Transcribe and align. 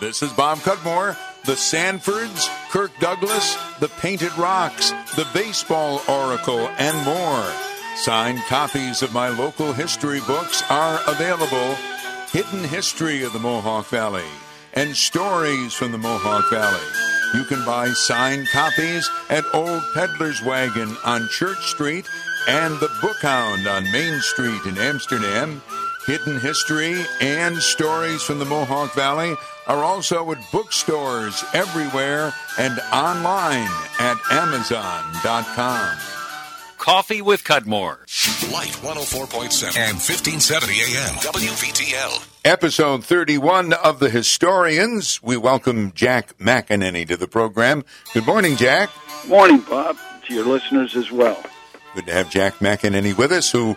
This 0.00 0.22
is 0.22 0.32
Bob 0.32 0.58
Cudmore. 0.58 1.16
The 1.44 1.56
Sanfords, 1.56 2.48
Kirk 2.70 2.90
Douglas, 3.00 3.56
the 3.80 3.88
Painted 3.88 4.36
Rocks, 4.36 4.90
the 5.14 5.26
Baseball 5.34 6.00
Oracle, 6.08 6.68
and 6.78 6.96
more. 7.04 7.44
Signed 7.96 8.40
copies 8.48 9.02
of 9.02 9.12
my 9.12 9.28
local 9.28 9.72
history 9.72 10.20
books 10.26 10.62
are 10.70 11.00
available. 11.06 11.74
Hidden 12.32 12.64
History 12.64 13.22
of 13.22 13.32
the 13.32 13.38
Mohawk 13.38 13.86
Valley 13.86 14.24
and 14.72 14.96
Stories 14.96 15.72
from 15.72 15.92
the 15.92 15.98
Mohawk 15.98 16.50
Valley. 16.50 16.84
You 17.34 17.44
can 17.44 17.64
buy 17.64 17.88
signed 17.90 18.48
copies 18.48 19.08
at 19.30 19.44
Old 19.54 19.82
Peddler's 19.94 20.42
Wagon 20.42 20.96
on 21.04 21.28
Church 21.28 21.66
Street 21.66 22.06
and 22.48 22.78
the 22.80 22.88
Bookhound 23.00 23.66
on 23.70 23.90
Main 23.92 24.20
Street 24.20 24.64
in 24.66 24.78
Amsterdam. 24.78 25.62
Hidden 26.06 26.38
History 26.38 27.02
and 27.22 27.56
Stories 27.56 28.22
from 28.22 28.38
the 28.38 28.44
Mohawk 28.44 28.92
Valley 28.92 29.36
are 29.66 29.82
also 29.82 30.30
at 30.32 30.52
bookstores 30.52 31.42
everywhere 31.54 32.34
and 32.58 32.78
online 32.92 33.70
at 33.98 34.18
Amazon.com. 34.30 35.96
Coffee 36.76 37.22
with 37.22 37.42
Cudmore. 37.44 38.00
Light 38.52 38.72
104.7 38.82 39.78
and 39.78 39.96
1570 39.96 40.74
AM. 40.74 41.14
WVTL. 41.14 42.28
Episode 42.44 43.02
31 43.02 43.72
of 43.72 43.98
The 43.98 44.10
Historians. 44.10 45.22
We 45.22 45.38
welcome 45.38 45.92
Jack 45.94 46.36
McEneny 46.36 47.08
to 47.08 47.16
the 47.16 47.26
program. 47.26 47.82
Good 48.12 48.26
morning, 48.26 48.56
Jack. 48.56 48.90
Morning, 49.26 49.60
Bob, 49.60 49.96
to 50.26 50.34
your 50.34 50.44
listeners 50.44 50.94
as 50.94 51.10
well. 51.10 51.42
Good 51.94 52.06
to 52.06 52.12
have 52.12 52.28
Jack 52.28 52.56
McEneny 52.56 53.16
with 53.16 53.32
us, 53.32 53.50
who 53.50 53.76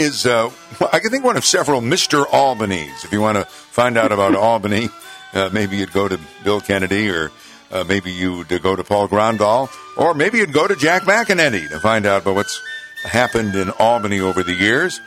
is, 0.00 0.24
uh, 0.24 0.50
I 0.92 0.98
can 0.98 1.10
think, 1.10 1.24
one 1.24 1.36
of 1.36 1.44
several 1.44 1.80
Mr. 1.82 2.24
Albanys. 2.24 3.04
If 3.04 3.12
you 3.12 3.20
want 3.20 3.36
to 3.36 3.44
find 3.44 3.98
out 3.98 4.12
about 4.12 4.34
Albany, 4.50 4.88
uh, 5.34 5.50
maybe 5.52 5.76
you'd 5.76 5.92
go 5.92 6.08
to 6.08 6.18
Bill 6.42 6.60
Kennedy, 6.60 7.10
or 7.10 7.30
uh, 7.70 7.84
maybe 7.84 8.10
you'd 8.10 8.48
go 8.62 8.74
to 8.74 8.82
Paul 8.82 9.08
Grondahl, 9.08 9.68
or 9.96 10.14
maybe 10.14 10.38
you'd 10.38 10.54
go 10.54 10.66
to 10.66 10.74
Jack 10.74 11.02
McEneny 11.02 11.68
to 11.68 11.78
find 11.80 12.06
out 12.06 12.22
about 12.22 12.34
what's 12.34 12.60
happened 13.04 13.54
in 13.54 13.70
Albany 13.78 14.20
over 14.20 14.42
the 14.42 14.54
years. 14.54 15.00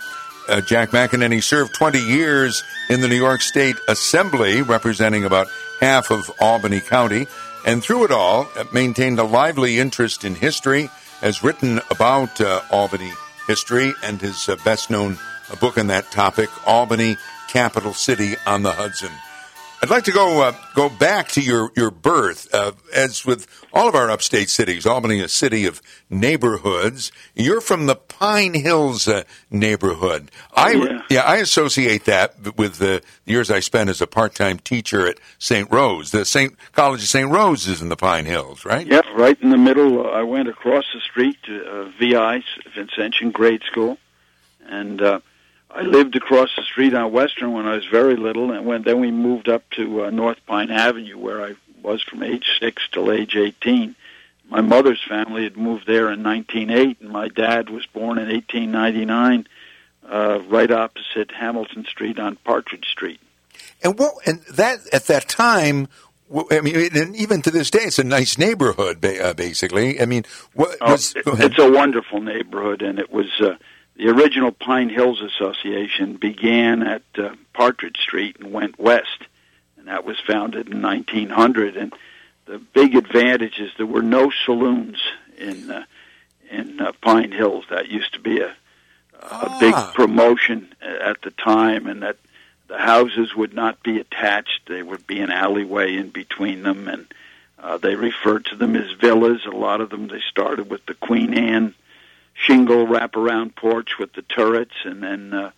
Uh, 0.48 0.62
Jack 0.62 0.92
McEneny 0.92 1.42
served 1.42 1.74
20 1.74 2.00
years 2.00 2.64
in 2.90 3.02
the 3.02 3.08
New 3.08 3.16
York 3.16 3.42
State 3.42 3.76
Assembly, 3.88 4.62
representing 4.62 5.26
about 5.26 5.48
half 5.80 6.12
of 6.12 6.30
Albany 6.40 6.80
County, 6.80 7.28
and 7.66 7.84
through 7.84 8.06
it 8.06 8.12
all, 8.12 8.48
uh, 8.56 8.66
maintained 8.72 9.18
a 9.18 9.24
lively 9.24 9.80
interest 9.80 10.24
in 10.24 10.36
history, 10.36 10.90
has 11.22 11.44
written 11.44 11.82
about 11.90 12.40
uh, 12.40 12.62
Albany 12.72 13.12
history, 13.48 13.94
and 14.04 14.22
his 14.22 14.50
uh, 14.50 14.56
best 14.64 14.90
known 14.90 15.18
book 15.60 15.78
on 15.78 15.88
that 15.88 16.12
topic, 16.12 16.50
Albany, 16.68 17.18
Capital 17.48 17.94
City 17.94 18.36
on 18.46 18.64
the 18.64 18.72
Hudson. 18.72 19.12
I'd 19.84 19.90
like 19.90 20.06
to 20.06 20.14
go 20.14 20.44
uh, 20.44 20.56
go 20.76 20.88
back 20.88 21.28
to 21.34 21.42
your 21.42 21.70
your 21.76 21.92
birth. 21.92 22.48
Uh, 22.54 22.72
as 22.96 23.26
with 23.26 23.46
all 23.74 23.90
of 23.90 23.96
our 23.96 24.10
upstate 24.10 24.50
cities, 24.50 24.86
Albany, 24.86 25.20
a 25.20 25.28
city 25.28 25.66
of 25.66 25.82
neighborhoods. 26.10 27.12
You're 27.36 27.60
from 27.60 27.88
the 27.88 27.98
Pine 27.98 28.54
Hills 28.54 29.10
uh, 29.10 29.24
neighborhood. 29.52 30.32
I 30.56 30.72
yeah. 30.72 31.02
yeah, 31.10 31.22
I 31.24 31.36
associate 31.36 32.06
that 32.06 32.56
with 32.58 32.78
the 32.78 33.02
years 33.26 33.52
I 33.52 33.60
spent 33.60 33.90
as 33.90 34.00
a 34.00 34.08
part 34.08 34.36
time 34.36 34.58
teacher 34.58 35.06
at 35.06 35.20
St. 35.38 35.70
Rose. 35.70 36.12
The 36.12 36.24
St. 36.24 36.56
College 36.72 37.02
of 37.02 37.10
St. 37.10 37.30
Rose 37.30 37.68
is 37.68 37.82
in 37.82 37.90
the 37.90 37.98
Pine 37.98 38.26
Hills, 38.26 38.64
right? 38.64 38.88
Yep, 38.88 39.04
right 39.18 39.38
in 39.42 39.50
the 39.50 39.58
middle. 39.58 40.10
I 40.10 40.24
went 40.24 40.48
across 40.48 40.86
the 40.94 41.02
street 41.02 41.36
to 41.44 41.66
uh, 41.70 41.92
VI, 42.00 42.42
Vincentian 42.74 43.34
Grade 43.34 43.64
School, 43.64 43.98
and 44.66 45.02
uh, 45.02 45.20
I 45.76 45.82
lived 45.82 46.16
across 46.16 46.50
the 46.56 46.62
street 46.64 46.94
on 46.94 47.12
Western 47.12 47.52
when 47.54 47.66
I 47.66 47.76
was 47.76 47.86
very 47.86 48.16
little, 48.16 48.52
and 48.52 48.66
when 48.66 48.84
then 48.84 49.00
we 49.00 49.12
moved 49.12 49.50
up 49.50 49.68
to 49.72 50.06
uh, 50.06 50.10
North 50.12 50.38
Pine 50.46 50.70
Avenue, 50.72 51.18
where 51.18 51.44
I 51.44 51.56
was 51.82 52.02
from 52.04 52.22
age 52.24 52.46
six 52.60 52.84
till 52.92 53.12
age 53.12 53.36
eighteen. 53.36 53.96
My 54.50 54.62
mother's 54.62 55.02
family 55.08 55.44
had 55.46 55.58
moved 55.58 55.88
there 55.88 56.12
in 56.12 56.22
1908, 56.22 57.02
and 57.02 57.10
my 57.10 57.28
dad 57.28 57.70
was 57.72 57.86
born 57.88 58.20
in 58.20 58.28
1899, 58.30 59.48
uh, 60.08 60.40
right 60.48 60.70
opposite 60.70 61.32
Hamilton 61.32 61.86
Street 61.86 62.20
on 62.20 62.36
Partridge 62.36 62.86
Street. 62.88 63.20
And 63.82 63.98
what 63.98 64.14
and 64.28 64.42
that 64.54 64.80
at 64.94 65.06
that 65.06 65.28
time. 65.28 65.88
I 66.52 66.62
mean, 66.62 66.90
and 66.96 67.16
even 67.16 67.42
to 67.44 67.52
this 67.52 67.70
day, 67.70 67.82
it's 67.84 68.00
a 68.00 68.04
nice 68.04 68.38
neighborhood. 68.40 69.04
Uh, 69.06 69.34
basically, 69.34 70.02
I 70.02 70.06
mean, 70.06 70.26
what 70.54 70.78
Oh, 70.82 70.92
was? 70.94 71.16
it- 71.16 71.26
go 71.26 71.32
ahead. 71.34 71.52
it's 71.52 71.60
a 71.60 71.70
wonderful 71.72 72.22
neighborhood, 72.22 72.82
and 72.82 72.98
it 73.00 73.12
was 73.12 73.28
uh, 73.40 73.56
the 73.96 74.10
original 74.10 74.52
Pine 74.52 74.90
Hills 74.90 75.22
Association 75.22 76.16
began 76.16 76.84
at 76.84 77.04
uh, 77.18 77.36
Partridge 77.54 77.98
Street 78.00 78.38
and 78.40 78.52
went 78.52 78.80
west, 78.80 79.24
and 79.78 79.88
that 79.88 80.04
was 80.06 80.20
founded 80.20 80.68
in 80.70 80.82
1900. 80.82 81.78
And 81.78 81.94
the 82.46 82.58
big 82.60 82.96
advantage 82.96 83.60
is 83.60 83.72
there 83.78 83.86
were 83.86 84.02
no 84.02 84.32
saloons 84.46 84.98
in 85.38 85.70
uh, 85.72 85.84
in 86.50 86.80
uh, 86.82 86.92
Pine 87.02 87.32
Hills. 87.32 87.66
That 87.70 87.90
used 87.90 88.14
to 88.14 88.20
be 88.20 88.40
a 88.40 88.56
a 89.22 89.58
big 89.60 89.74
Ah. 89.74 89.92
promotion 89.96 90.74
at 90.82 91.22
the 91.22 91.32
time, 91.32 91.88
and 91.88 92.04
that 92.04 92.18
the 92.68 92.78
houses 92.78 93.34
would 93.36 93.54
not 93.54 93.82
be 93.82 94.00
attached. 94.00 94.62
There 94.68 94.84
would 94.84 95.08
be 95.08 95.20
an 95.22 95.32
alleyway 95.32 95.96
in 95.96 96.10
between 96.10 96.64
them, 96.64 96.88
and 96.90 97.06
uh, 97.58 97.78
they 97.78 97.96
referred 97.96 98.46
to 98.48 98.56
them 98.58 98.76
as 98.76 98.92
villas. 98.92 99.46
A 99.46 99.52
lot 99.52 99.80
of 99.80 99.90
them 99.92 100.08
they 100.08 100.22
started 100.30 100.70
with 100.70 100.86
the 100.88 100.94
Queen 100.96 101.34
Anne 101.38 101.74
shingle 102.34 102.86
wraparound 102.88 103.56
porch 103.56 103.98
with 104.00 104.14
the 104.14 104.22
turrets, 104.22 104.76
and 104.86 105.02
then 105.04 105.34
uh, 105.34 105.52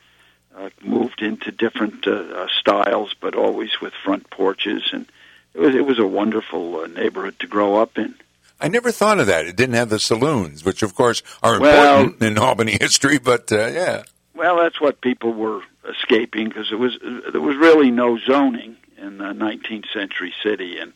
uh, 0.57 0.69
moved 0.81 1.21
into 1.21 1.51
different 1.51 2.05
uh, 2.07 2.11
uh, 2.11 2.47
styles, 2.59 3.13
but 3.19 3.35
always 3.35 3.81
with 3.81 3.93
front 4.03 4.29
porches. 4.29 4.89
And 4.93 5.05
it 5.53 5.59
was 5.59 5.75
it 5.75 5.85
was 5.85 5.99
a 5.99 6.05
wonderful 6.05 6.79
uh, 6.81 6.87
neighborhood 6.87 7.39
to 7.39 7.47
grow 7.47 7.77
up 7.77 7.97
in. 7.97 8.15
I 8.59 8.69
never 8.69 8.91
thought 8.91 9.19
of 9.19 9.27
that. 9.27 9.45
It 9.47 9.57
didn't 9.57 9.75
have 9.75 9.89
the 9.89 9.99
saloons, 9.99 10.63
which 10.63 10.81
of 10.81 10.95
course 10.95 11.21
are 11.43 11.59
Well- 11.59 11.99
important 12.01 12.23
in 12.23 12.37
Albany 12.43 12.77
history. 12.79 13.17
But 13.17 13.51
uh, 13.51 13.67
yeah, 13.67 14.03
Well, 14.33 14.57
that's 14.57 14.79
what 14.79 15.01
people 15.01 15.33
were 15.33 15.61
escaping 15.89 16.47
because 16.47 16.71
it 16.71 16.79
was 16.79 16.97
there 17.31 17.41
was 17.41 17.57
really 17.57 17.91
no 17.91 18.17
zoning 18.17 18.77
in 18.97 19.17
the 19.17 19.25
19th 19.25 19.85
century 19.93 20.33
city, 20.41 20.77
and 20.79 20.93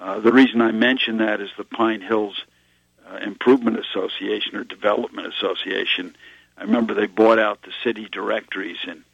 uh, 0.00 0.20
the 0.20 0.32
reason 0.32 0.60
I 0.60 0.70
mention 0.70 1.18
that 1.18 1.40
is 1.40 1.50
the 1.56 1.64
Pine 1.64 2.02
Hills 2.02 2.40
uh, 3.10 3.16
Improvement 3.16 3.78
Association 3.78 4.56
or 4.56 4.64
Development 4.64 5.26
Association. 5.26 6.16
I 6.56 6.62
remember 6.62 6.94
they 6.94 7.06
bought 7.06 7.38
out 7.38 7.62
the 7.62 7.72
city 7.84 8.08
directories 8.10 8.78
in 8.84 9.04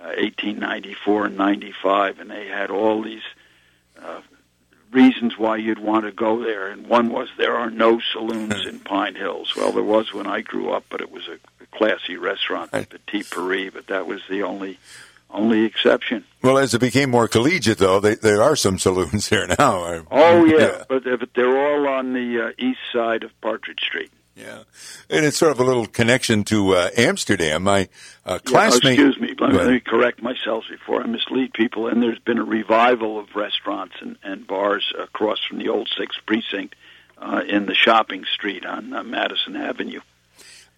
uh, 0.00 0.14
1894 0.16 1.26
and 1.26 1.36
95, 1.36 2.20
and 2.20 2.30
they 2.30 2.46
had 2.46 2.70
all 2.70 3.02
these 3.02 3.22
uh, 4.02 4.20
reasons 4.90 5.36
why 5.36 5.56
you'd 5.56 5.78
want 5.78 6.04
to 6.04 6.12
go 6.12 6.42
there, 6.42 6.68
and 6.68 6.86
one 6.86 7.10
was 7.10 7.28
there 7.36 7.56
are 7.56 7.70
no 7.70 8.00
saloons 8.12 8.66
in 8.66 8.80
Pine 8.84 9.14
Hills. 9.14 9.54
Well, 9.56 9.72
there 9.72 9.82
was 9.82 10.12
when 10.12 10.26
I 10.26 10.40
grew 10.40 10.70
up, 10.70 10.84
but 10.88 11.00
it 11.00 11.10
was 11.10 11.28
a, 11.28 11.34
a 11.62 11.66
classy 11.72 12.16
restaurant, 12.16 12.70
the 12.70 12.86
Petit 12.86 13.24
Paris, 13.24 13.70
but 13.74 13.88
that 13.88 14.06
was 14.06 14.22
the 14.28 14.42
only 14.42 14.78
only 15.30 15.64
exception. 15.64 16.24
well, 16.42 16.58
as 16.58 16.74
it 16.74 16.80
became 16.80 17.10
more 17.10 17.28
collegiate, 17.28 17.78
though, 17.78 18.00
they, 18.00 18.14
there 18.14 18.42
are 18.42 18.56
some 18.56 18.78
saloons 18.78 19.28
here 19.28 19.46
now. 19.58 20.02
Oh 20.10 20.44
yeah, 20.44 20.84
but, 20.88 21.06
uh, 21.06 21.16
but 21.16 21.30
they're 21.34 21.58
all 21.58 21.86
on 21.88 22.12
the 22.12 22.46
uh, 22.46 22.52
east 22.64 22.80
side 22.92 23.22
of 23.24 23.30
Partridge 23.40 23.80
Street. 23.80 24.10
yeah, 24.36 24.62
and 25.10 25.24
it's 25.24 25.36
sort 25.36 25.52
of 25.52 25.60
a 25.60 25.64
little 25.64 25.86
connection 25.86 26.44
to 26.44 26.74
uh, 26.74 26.90
Amsterdam. 26.96 27.64
My 27.64 27.82
uh, 27.82 27.84
Yeah, 28.26 28.34
oh, 28.34 28.38
classmate. 28.40 28.98
excuse 28.98 29.18
me, 29.20 29.34
let 29.38 29.50
me, 29.52 29.58
let 29.58 29.68
me 29.70 29.80
correct 29.80 30.22
myself 30.22 30.64
before 30.70 31.02
I 31.02 31.06
mislead 31.06 31.52
people. 31.52 31.88
And 31.88 32.02
there's 32.02 32.18
been 32.20 32.38
a 32.38 32.44
revival 32.44 33.18
of 33.18 33.34
restaurants 33.34 33.94
and, 34.00 34.16
and 34.22 34.46
bars 34.46 34.92
across 34.98 35.38
from 35.44 35.58
the 35.58 35.68
old 35.68 35.88
Sixth 35.98 36.20
Precinct 36.26 36.74
uh, 37.18 37.42
in 37.46 37.66
the 37.66 37.74
shopping 37.74 38.24
street 38.32 38.64
on 38.64 38.92
uh, 38.92 39.02
Madison 39.02 39.56
Avenue. 39.56 40.00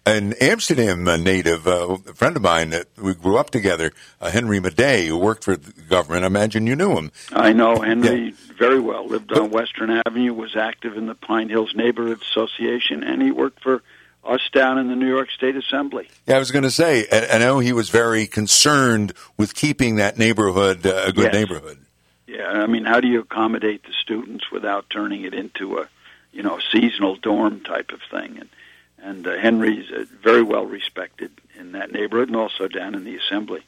An 0.05 0.33
Amsterdam 0.41 1.03
native, 1.23 1.67
uh, 1.67 1.97
a 2.07 2.13
friend 2.13 2.35
of 2.35 2.41
mine 2.41 2.71
that 2.71 2.87
we 2.97 3.13
grew 3.13 3.37
up 3.37 3.49
together, 3.51 3.91
uh, 4.19 4.31
Henry 4.31 4.59
Madey, 4.59 5.07
who 5.07 5.17
worked 5.17 5.43
for 5.43 5.55
the 5.55 5.71
government. 5.83 6.23
I 6.23 6.27
imagine 6.27 6.65
you 6.67 6.75
knew 6.75 6.97
him. 6.97 7.11
I 7.31 7.53
know 7.53 7.79
Henry 7.81 8.31
very 8.57 8.79
well. 8.79 9.05
Lived 9.07 9.31
on 9.33 9.51
Western 9.51 10.01
Avenue, 10.05 10.33
was 10.33 10.55
active 10.55 10.97
in 10.97 11.05
the 11.05 11.15
Pine 11.15 11.49
Hills 11.49 11.73
Neighborhood 11.75 12.21
Association, 12.21 13.03
and 13.03 13.21
he 13.21 13.31
worked 13.31 13.61
for 13.61 13.83
us 14.23 14.41
down 14.53 14.77
in 14.77 14.87
the 14.87 14.95
New 14.95 15.07
York 15.07 15.29
State 15.31 15.55
Assembly. 15.55 16.07
Yeah, 16.27 16.35
I 16.35 16.39
was 16.39 16.51
going 16.51 16.63
to 16.63 16.71
say, 16.71 17.07
I, 17.11 17.35
I 17.35 17.37
know 17.39 17.59
he 17.59 17.73
was 17.73 17.89
very 17.89 18.27
concerned 18.27 19.13
with 19.37 19.55
keeping 19.55 19.95
that 19.95 20.17
neighborhood 20.17 20.85
uh, 20.85 21.05
a 21.07 21.11
good 21.11 21.25
Yes. 21.25 21.33
neighborhood. 21.33 21.77
Yeah, 22.27 22.47
I 22.47 22.65
mean, 22.67 22.85
how 22.85 22.99
do 23.01 23.07
you 23.07 23.19
accommodate 23.19 23.83
the 23.83 23.93
students 24.01 24.51
without 24.51 24.89
turning 24.89 25.23
it 25.23 25.33
into 25.33 25.79
a, 25.79 25.87
you 26.31 26.43
know, 26.43 26.59
seasonal 26.71 27.15
dorm 27.17 27.61
type 27.61 27.91
of 27.91 27.99
thing? 28.09 28.37
And 28.39 28.49
and 29.01 29.25
uh, 29.27 29.37
Henry's 29.37 29.89
uh, 29.91 30.05
very 30.21 30.43
well 30.43 30.65
respected 30.65 31.31
in 31.59 31.71
that 31.73 31.91
neighborhood, 31.91 32.27
and 32.29 32.35
also 32.37 32.67
down 32.67 32.95
in 32.95 33.03
the 33.03 33.15
assembly. 33.17 33.61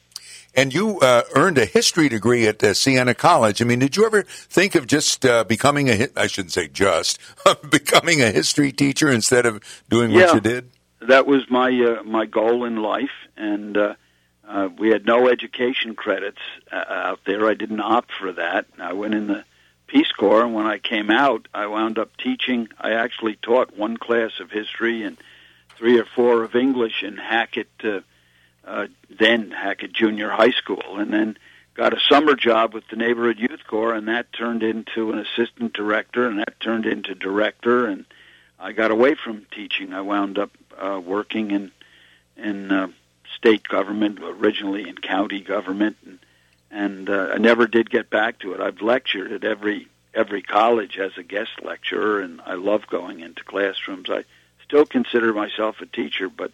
And 0.56 0.72
you 0.72 1.00
uh, 1.00 1.22
earned 1.34 1.58
a 1.58 1.64
history 1.64 2.08
degree 2.08 2.46
at 2.46 2.62
uh, 2.62 2.74
Siena 2.74 3.14
College. 3.14 3.60
I 3.60 3.64
mean, 3.64 3.80
did 3.80 3.96
you 3.96 4.06
ever 4.06 4.22
think 4.22 4.74
of 4.76 4.86
just 4.86 5.26
uh, 5.26 5.42
becoming 5.44 5.90
a, 5.90 5.96
hi- 5.96 6.08
I 6.16 6.26
shouldn't 6.28 6.52
say 6.52 6.68
just, 6.68 7.18
becoming 7.70 8.22
a 8.22 8.30
history 8.30 8.70
teacher 8.72 9.10
instead 9.10 9.46
of 9.46 9.60
doing 9.88 10.12
what 10.12 10.34
you 10.34 10.40
did? 10.40 10.70
That 11.00 11.26
was 11.26 11.50
my 11.50 11.70
uh, 11.70 12.02
my 12.04 12.24
goal 12.26 12.64
in 12.64 12.76
life, 12.76 13.10
and 13.36 13.76
uh, 13.76 13.94
Uh, 14.46 14.68
we 14.78 14.90
had 14.90 15.06
no 15.06 15.28
education 15.28 15.94
credits 15.96 16.42
uh, 16.70 16.84
out 17.10 17.20
there. 17.24 17.48
I 17.48 17.54
didn't 17.54 17.80
opt 17.80 18.12
for 18.12 18.30
that. 18.32 18.66
I 18.78 18.92
went 18.92 19.14
in 19.14 19.26
the 19.26 19.44
Peace 19.86 20.10
Corps, 20.12 20.42
and 20.44 20.54
when 20.54 20.66
I 20.66 20.78
came 20.78 21.10
out, 21.10 21.46
I 21.52 21.66
wound 21.66 21.98
up 21.98 22.16
teaching. 22.16 22.68
I 22.80 22.92
actually 22.92 23.36
taught 23.36 23.76
one 23.76 23.96
class 23.96 24.40
of 24.40 24.50
history 24.50 25.02
and 25.02 25.16
three 25.76 25.98
or 25.98 26.04
four 26.04 26.42
of 26.42 26.54
English 26.54 27.02
in 27.02 27.16
Hackett, 27.16 27.68
uh, 27.82 28.00
uh, 28.66 28.86
then 29.10 29.50
Hackett 29.50 29.92
Junior 29.92 30.30
High 30.30 30.52
School, 30.52 30.98
and 30.98 31.12
then 31.12 31.36
got 31.74 31.92
a 31.92 32.00
summer 32.00 32.34
job 32.34 32.72
with 32.72 32.84
the 32.88 32.96
Neighborhood 32.96 33.38
Youth 33.38 33.66
Corps, 33.66 33.94
and 33.94 34.08
that 34.08 34.32
turned 34.32 34.62
into 34.62 35.10
an 35.12 35.18
assistant 35.18 35.72
director, 35.72 36.26
and 36.26 36.38
that 36.38 36.58
turned 36.60 36.86
into 36.86 37.14
director, 37.14 37.86
and 37.86 38.04
I 38.58 38.72
got 38.72 38.90
away 38.90 39.14
from 39.14 39.46
teaching. 39.50 39.92
I 39.92 40.00
wound 40.00 40.38
up 40.38 40.50
uh, 40.78 41.00
working 41.04 41.50
in 41.50 41.72
in 42.36 42.72
uh, 42.72 42.88
state 43.36 43.68
government, 43.68 44.18
originally 44.20 44.88
in 44.88 44.96
county 44.96 45.40
government, 45.40 45.96
and 46.04 46.18
and 46.74 47.08
uh, 47.08 47.30
I 47.34 47.38
never 47.38 47.66
did 47.66 47.88
get 47.90 48.10
back 48.10 48.40
to 48.40 48.52
it. 48.54 48.60
I've 48.60 48.82
lectured 48.82 49.32
at 49.32 49.44
every 49.44 49.88
every 50.14 50.42
college 50.42 50.98
as 50.98 51.12
a 51.16 51.22
guest 51.22 51.50
lecturer, 51.62 52.20
and 52.20 52.40
I 52.46 52.54
love 52.54 52.86
going 52.88 53.20
into 53.20 53.42
classrooms. 53.44 54.08
I 54.10 54.24
still 54.64 54.86
consider 54.86 55.32
myself 55.32 55.76
a 55.80 55.86
teacher, 55.86 56.28
but 56.28 56.52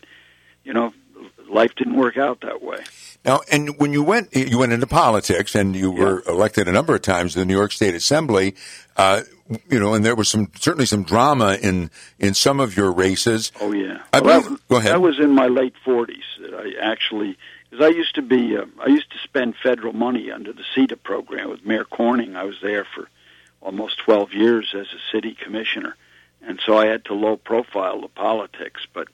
you 0.64 0.72
know, 0.72 0.92
life 1.48 1.74
didn't 1.74 1.96
work 1.96 2.16
out 2.16 2.40
that 2.42 2.62
way. 2.62 2.78
Now, 3.24 3.40
and 3.52 3.78
when 3.78 3.92
you 3.92 4.02
went, 4.02 4.34
you 4.34 4.58
went 4.58 4.72
into 4.72 4.86
politics, 4.86 5.54
and 5.54 5.74
you 5.76 5.92
Yeah. 5.94 6.04
were 6.04 6.22
elected 6.26 6.68
a 6.68 6.72
number 6.72 6.94
of 6.94 7.02
times 7.02 7.32
to 7.34 7.40
the 7.40 7.44
New 7.44 7.56
York 7.56 7.72
State 7.72 7.94
Assembly. 7.94 8.54
Uh, 8.96 9.22
you 9.68 9.80
know, 9.80 9.94
and 9.94 10.04
there 10.04 10.14
was 10.14 10.28
some 10.28 10.48
certainly 10.58 10.86
some 10.86 11.02
drama 11.02 11.58
in 11.60 11.90
in 12.18 12.34
some 12.34 12.60
of 12.60 12.76
your 12.76 12.92
races. 12.92 13.52
Oh 13.60 13.72
yeah. 13.72 14.02
I 14.12 14.20
Well, 14.20 14.40
believe- 14.42 14.58
that, 14.58 14.68
go 14.68 14.76
ahead. 14.76 14.92
That 14.92 15.00
was 15.02 15.18
in 15.18 15.30
my 15.34 15.48
late 15.48 15.74
forties 15.84 16.24
that 16.40 16.54
I 16.54 16.72
actually, 16.80 17.36
because 17.70 17.84
I 17.84 17.88
used 17.96 18.16
to 18.16 18.22
be, 18.22 18.56
uh, 18.56 18.66
I 18.80 18.88
used 18.88 19.10
to 19.12 19.18
spend 19.18 19.54
federal 19.56 19.92
money 19.92 20.30
under 20.30 20.52
the 20.52 20.64
CETA 20.74 21.02
program 21.02 21.50
with 21.50 21.64
Mayor 21.64 21.84
Corning. 21.84 22.36
I 22.36 22.44
was 22.44 22.56
there 22.60 22.84
for 22.84 23.08
almost 23.60 23.98
twelve 23.98 24.32
years 24.32 24.74
as 24.74 24.86
a 24.88 25.12
city 25.12 25.34
commissioner, 25.34 25.96
and 26.42 26.60
so 26.64 26.76
I 26.76 26.86
had 26.86 27.04
to 27.06 27.14
low 27.14 27.36
profile 27.36 28.00
the 28.00 28.08
politics. 28.08 28.86
But 28.92 29.08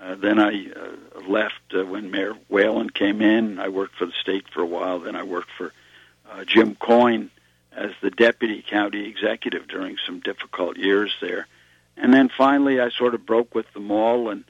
uh, 0.00 0.14
then 0.14 0.38
I 0.38 0.70
uh, 0.70 1.28
left 1.28 1.60
uh, 1.74 1.84
when 1.84 2.10
Mayor 2.10 2.34
Whalen 2.48 2.90
came 2.90 3.20
in. 3.20 3.58
I 3.58 3.68
worked 3.68 3.96
for 3.96 4.06
the 4.06 4.12
state 4.12 4.48
for 4.48 4.62
a 4.62 4.66
while. 4.66 5.00
Then 5.00 5.16
I 5.16 5.24
worked 5.24 5.50
for 5.58 5.72
uh, 6.30 6.44
Jim 6.44 6.74
Coyne 6.74 7.30
as 7.72 7.90
the 8.00 8.10
deputy 8.10 8.62
county 8.62 9.06
executive 9.08 9.68
during 9.68 9.96
some 10.06 10.20
difficult 10.20 10.76
years 10.76 11.12
there. 11.20 11.46
And 11.96 12.14
then 12.14 12.30
finally, 12.30 12.80
I 12.80 12.88
sort 12.90 13.14
of 13.14 13.26
broke 13.26 13.54
with 13.54 13.70
them 13.74 13.90
all 13.90 14.30
and 14.30 14.44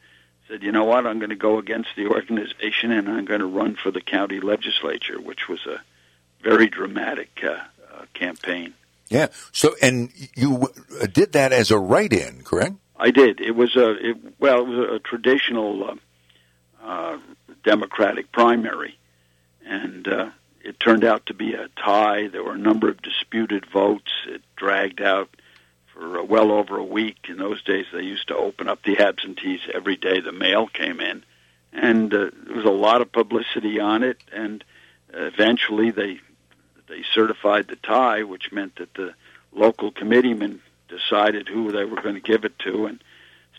said, 0.50 0.62
you 0.62 0.73
know 0.73 0.85
what, 0.85 1.06
I'm 1.06 1.19
going 1.19 1.31
to 1.31 1.37
go 1.37 1.58
against 1.58 1.91
the 1.97 2.08
organization 2.08 2.91
and 2.91 3.08
I'm 3.08 3.25
going 3.25 3.41
to 3.41 3.47
run 3.47 3.76
for 3.76 3.91
the 3.91 4.00
county 4.00 4.41
legislature, 4.41 5.20
which 5.20 5.49
was 5.49 5.64
a 5.67 5.81
very 6.43 6.69
dramatic 6.69 7.31
uh, 7.43 7.58
uh, 7.94 8.05
campaign. 8.14 8.75
Yeah. 9.08 9.29
So, 9.52 9.75
and 9.81 10.11
you 10.35 10.69
uh, 11.00 11.06
did 11.06 11.32
that 11.32 11.52
as 11.52 11.70
a 11.70 11.79
write-in, 11.79 12.43
correct? 12.43 12.75
I 12.97 13.11
did. 13.11 13.41
It 13.41 13.52
was 13.52 13.76
a 13.76 14.11
it, 14.11 14.17
well, 14.38 14.61
it 14.61 14.69
was 14.69 14.91
a 14.97 14.99
traditional 14.99 15.91
uh, 15.91 15.94
uh, 16.85 17.19
Democratic 17.64 18.31
primary, 18.31 18.99
and 19.64 20.06
uh, 20.06 20.31
it 20.62 20.79
turned 20.79 21.05
out 21.05 21.26
to 21.26 21.35
be 21.35 21.55
a 21.55 21.69
tie. 21.76 22.29
There 22.29 22.44
were 22.44 22.55
a 22.55 22.58
number 22.58 22.88
of 22.88 23.00
disputed 23.03 23.67
votes. 23.67 24.12
It 24.29 24.43
dragged 24.56 25.00
out 25.00 25.31
for 26.00 26.20
uh, 26.20 26.25
well 26.25 26.50
over 26.50 26.79
a 26.79 26.85
week. 26.85 27.26
In 27.29 27.37
those 27.37 27.62
days, 27.62 27.87
they 27.93 28.02
used 28.02 28.29
to 28.29 28.37
open 28.37 28.69
up 28.69 28.82
the 28.82 28.99
absentees 28.99 29.61
every 29.73 29.97
day 29.97 30.20
the 30.20 30.32
mail 30.32 30.67
came 30.67 31.00
in, 31.00 31.23
and 31.73 32.12
uh, 32.12 32.31
there 32.47 32.56
was 32.56 32.64
a 32.64 32.70
lot 32.70 33.02
of 33.02 33.12
publicity 33.12 33.79
on 33.79 34.02
it. 34.02 34.19
And 34.32 34.64
uh, 35.14 35.25
eventually, 35.25 35.91
they 35.91 36.20
they 36.88 37.05
certified 37.14 37.69
the 37.69 37.76
tie, 37.76 38.23
which 38.23 38.50
meant 38.50 38.76
that 38.76 38.94
the 38.94 39.14
local 39.52 39.93
committeemen 39.93 40.61
decided 40.88 41.47
who 41.47 41.70
they 41.70 41.85
were 41.85 42.03
going 42.03 42.17
to 42.17 42.20
give 42.20 42.44
it 42.44 42.58
to, 42.61 42.87
and 42.87 43.03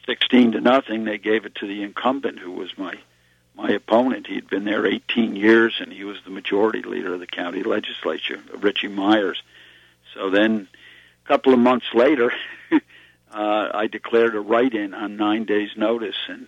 sixteen 0.06 0.54
to 0.54 0.62
nothing, 0.62 1.06
they 1.06 1.20
gave 1.20 1.46
it 1.46 1.56
to 1.56 1.68
the 1.68 1.84
incumbent, 1.84 2.40
who 2.40 2.52
was 2.52 2.78
my 2.78 2.96
my 3.54 3.70
opponent. 3.70 4.28
He'd 4.28 4.50
been 4.50 4.64
there 4.64 4.88
18 4.88 5.36
years, 5.36 5.76
and 5.80 5.92
he 5.92 6.06
was 6.06 6.18
the 6.24 6.32
majority 6.32 6.82
leader 6.82 7.14
of 7.14 7.20
the 7.20 7.28
county 7.28 7.64
legislature, 7.64 8.42
Richie 8.58 8.88
Myers. 8.88 9.44
So 10.14 10.30
then, 10.30 10.68
couple 11.32 11.54
of 11.54 11.60
months 11.60 11.86
later, 11.94 12.34
uh, 13.34 13.70
I 13.74 13.88
declared 13.88 14.36
a 14.36 14.42
write-in 14.42 14.94
on 14.94 15.16
nine 15.16 15.46
days' 15.46 15.70
notice, 15.78 16.18
and 16.28 16.48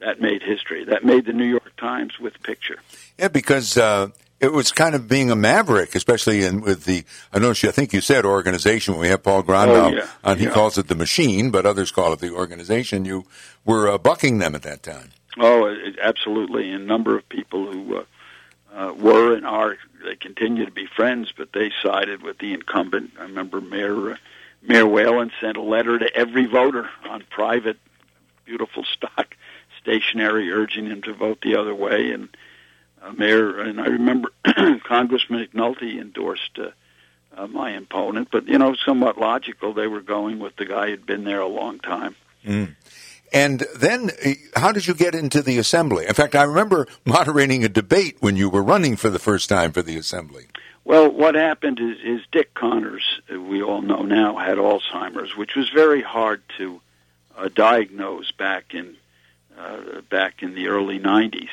that 0.00 0.20
made 0.20 0.42
history. 0.42 0.84
That 0.84 1.02
made 1.02 1.24
the 1.24 1.32
New 1.32 1.46
York 1.46 1.74
Times 1.78 2.18
with 2.20 2.36
a 2.36 2.38
picture. 2.40 2.76
Yeah, 3.18 3.28
because 3.28 3.78
uh, 3.78 4.08
it 4.38 4.52
was 4.52 4.70
kind 4.70 4.94
of 4.94 5.08
being 5.08 5.30
a 5.30 5.34
maverick, 5.36 5.94
especially 5.94 6.44
in 6.44 6.60
with 6.60 6.84
the. 6.84 7.04
I 7.32 7.38
know. 7.38 7.50
I 7.52 7.54
think 7.54 7.94
you 7.94 8.02
said 8.02 8.26
organization. 8.26 8.94
When 8.94 9.00
we 9.00 9.08
have 9.08 9.22
Paul 9.22 9.42
Grondahl 9.42 9.92
Oh, 9.92 9.96
yeah. 9.96 10.06
on, 10.22 10.36
he 10.38 10.44
Yeah. 10.44 10.50
calls 10.50 10.76
it 10.76 10.88
the 10.88 10.94
machine, 10.94 11.50
but 11.50 11.64
others 11.64 11.90
call 11.90 12.12
it 12.12 12.18
the 12.20 12.32
organization. 12.34 13.06
You 13.06 13.24
were 13.64 13.88
uh, 13.90 13.96
bucking 13.96 14.38
them 14.38 14.54
at 14.54 14.62
that 14.62 14.82
time. 14.82 15.08
Oh, 15.38 15.74
absolutely. 16.02 16.70
And 16.70 16.82
a 16.82 16.86
number 16.86 17.16
of 17.16 17.26
people 17.30 17.72
who 17.72 18.04
uh, 18.78 18.92
were 18.92 19.34
and 19.34 19.44
are, 19.44 19.76
they 20.04 20.14
continue 20.14 20.64
to 20.64 20.70
be 20.70 20.86
friends, 20.86 21.32
but 21.36 21.52
they 21.52 21.72
sided 21.82 22.22
with 22.22 22.38
the 22.38 22.52
incumbent. 22.52 23.10
I 23.18 23.22
remember 23.22 23.60
Mayor 23.60 24.12
uh, 24.12 24.16
Mayor 24.62 24.86
Whalen 24.86 25.32
sent 25.40 25.56
a 25.56 25.62
letter 25.62 25.98
to 25.98 26.16
every 26.16 26.46
voter 26.46 26.88
on 27.08 27.24
private, 27.28 27.78
beautiful 28.44 28.84
stock 28.84 29.36
stationery, 29.80 30.50
urging 30.52 30.86
him 30.86 31.02
to 31.02 31.12
vote 31.12 31.40
the 31.42 31.56
other 31.56 31.74
way. 31.74 32.12
And 32.12 32.28
uh, 33.02 33.12
Mayor 33.12 33.60
and 33.60 33.80
I 33.80 33.86
remember 33.86 34.30
Congressman 34.84 35.46
McNulty 35.46 36.00
endorsed. 36.00 36.58
Uh, 36.58 36.70
uh, 37.36 37.46
my 37.46 37.70
opponent, 37.70 38.26
but 38.32 38.48
you 38.48 38.58
know, 38.58 38.74
somewhat 38.74 39.16
logical. 39.16 39.72
They 39.72 39.86
were 39.86 40.00
going 40.00 40.40
with 40.40 40.56
the 40.56 40.64
guy 40.64 40.88
who'd 40.88 41.06
been 41.06 41.22
there 41.22 41.40
a 41.40 41.46
long 41.46 41.78
time. 41.78 42.16
And 43.32 43.64
then, 43.76 44.10
uh, 44.24 44.30
how 44.58 44.72
did 44.72 44.86
you 44.86 44.94
get 44.94 45.14
into 45.14 45.42
the 45.42 45.58
assembly? 45.58 46.06
In 46.06 46.14
fact, 46.14 46.34
I 46.34 46.44
remember 46.44 46.86
moderating 47.04 47.64
a 47.64 47.68
debate 47.68 48.16
when 48.20 48.36
you 48.36 48.48
were 48.48 48.62
running 48.62 48.96
for 48.96 49.10
the 49.10 49.18
first 49.18 49.48
time 49.48 49.72
for 49.72 49.82
the 49.82 49.96
assembly. 49.96 50.46
Well, 50.84 51.10
what 51.10 51.34
happened 51.34 51.80
is, 51.80 51.98
is 52.02 52.26
Dick 52.32 52.54
Connors, 52.54 53.20
who 53.26 53.42
we 53.42 53.62
all 53.62 53.82
know 53.82 54.02
now, 54.02 54.36
had 54.36 54.56
Alzheimer's, 54.56 55.36
which 55.36 55.54
was 55.54 55.68
very 55.68 56.00
hard 56.00 56.42
to 56.56 56.80
uh, 57.36 57.48
diagnose 57.54 58.32
back 58.32 58.74
in 58.74 58.96
uh, 59.58 60.00
back 60.08 60.42
in 60.42 60.54
the 60.54 60.68
early 60.68 60.98
'90s. 60.98 61.50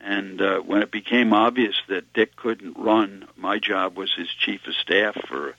And 0.00 0.40
uh, 0.40 0.60
when 0.60 0.82
it 0.82 0.92
became 0.92 1.32
obvious 1.32 1.74
that 1.88 2.12
Dick 2.12 2.36
couldn't 2.36 2.78
run, 2.78 3.26
my 3.36 3.58
job 3.58 3.96
was 3.96 4.12
his 4.14 4.28
chief 4.28 4.66
of 4.68 4.74
staff 4.74 5.16
for 5.26 5.56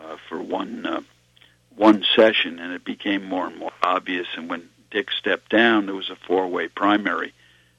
uh, 0.00 0.16
for 0.28 0.42
one 0.42 0.84
uh, 0.84 1.02
one 1.76 2.04
session, 2.16 2.58
and 2.58 2.72
it 2.72 2.84
became 2.84 3.24
more 3.24 3.46
and 3.46 3.56
more 3.56 3.72
obvious. 3.82 4.26
And 4.36 4.50
when 4.50 4.68
Dick 4.90 5.10
stepped 5.10 5.50
down, 5.50 5.86
there 5.86 5.94
was 5.94 6.10
a 6.10 6.16
four-way 6.16 6.68
primary, 6.68 7.32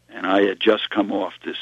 and 0.09 0.25
I 0.25 0.43
had 0.43 0.59
just 0.59 0.89
come 0.89 1.11
off 1.11 1.33
this 1.43 1.57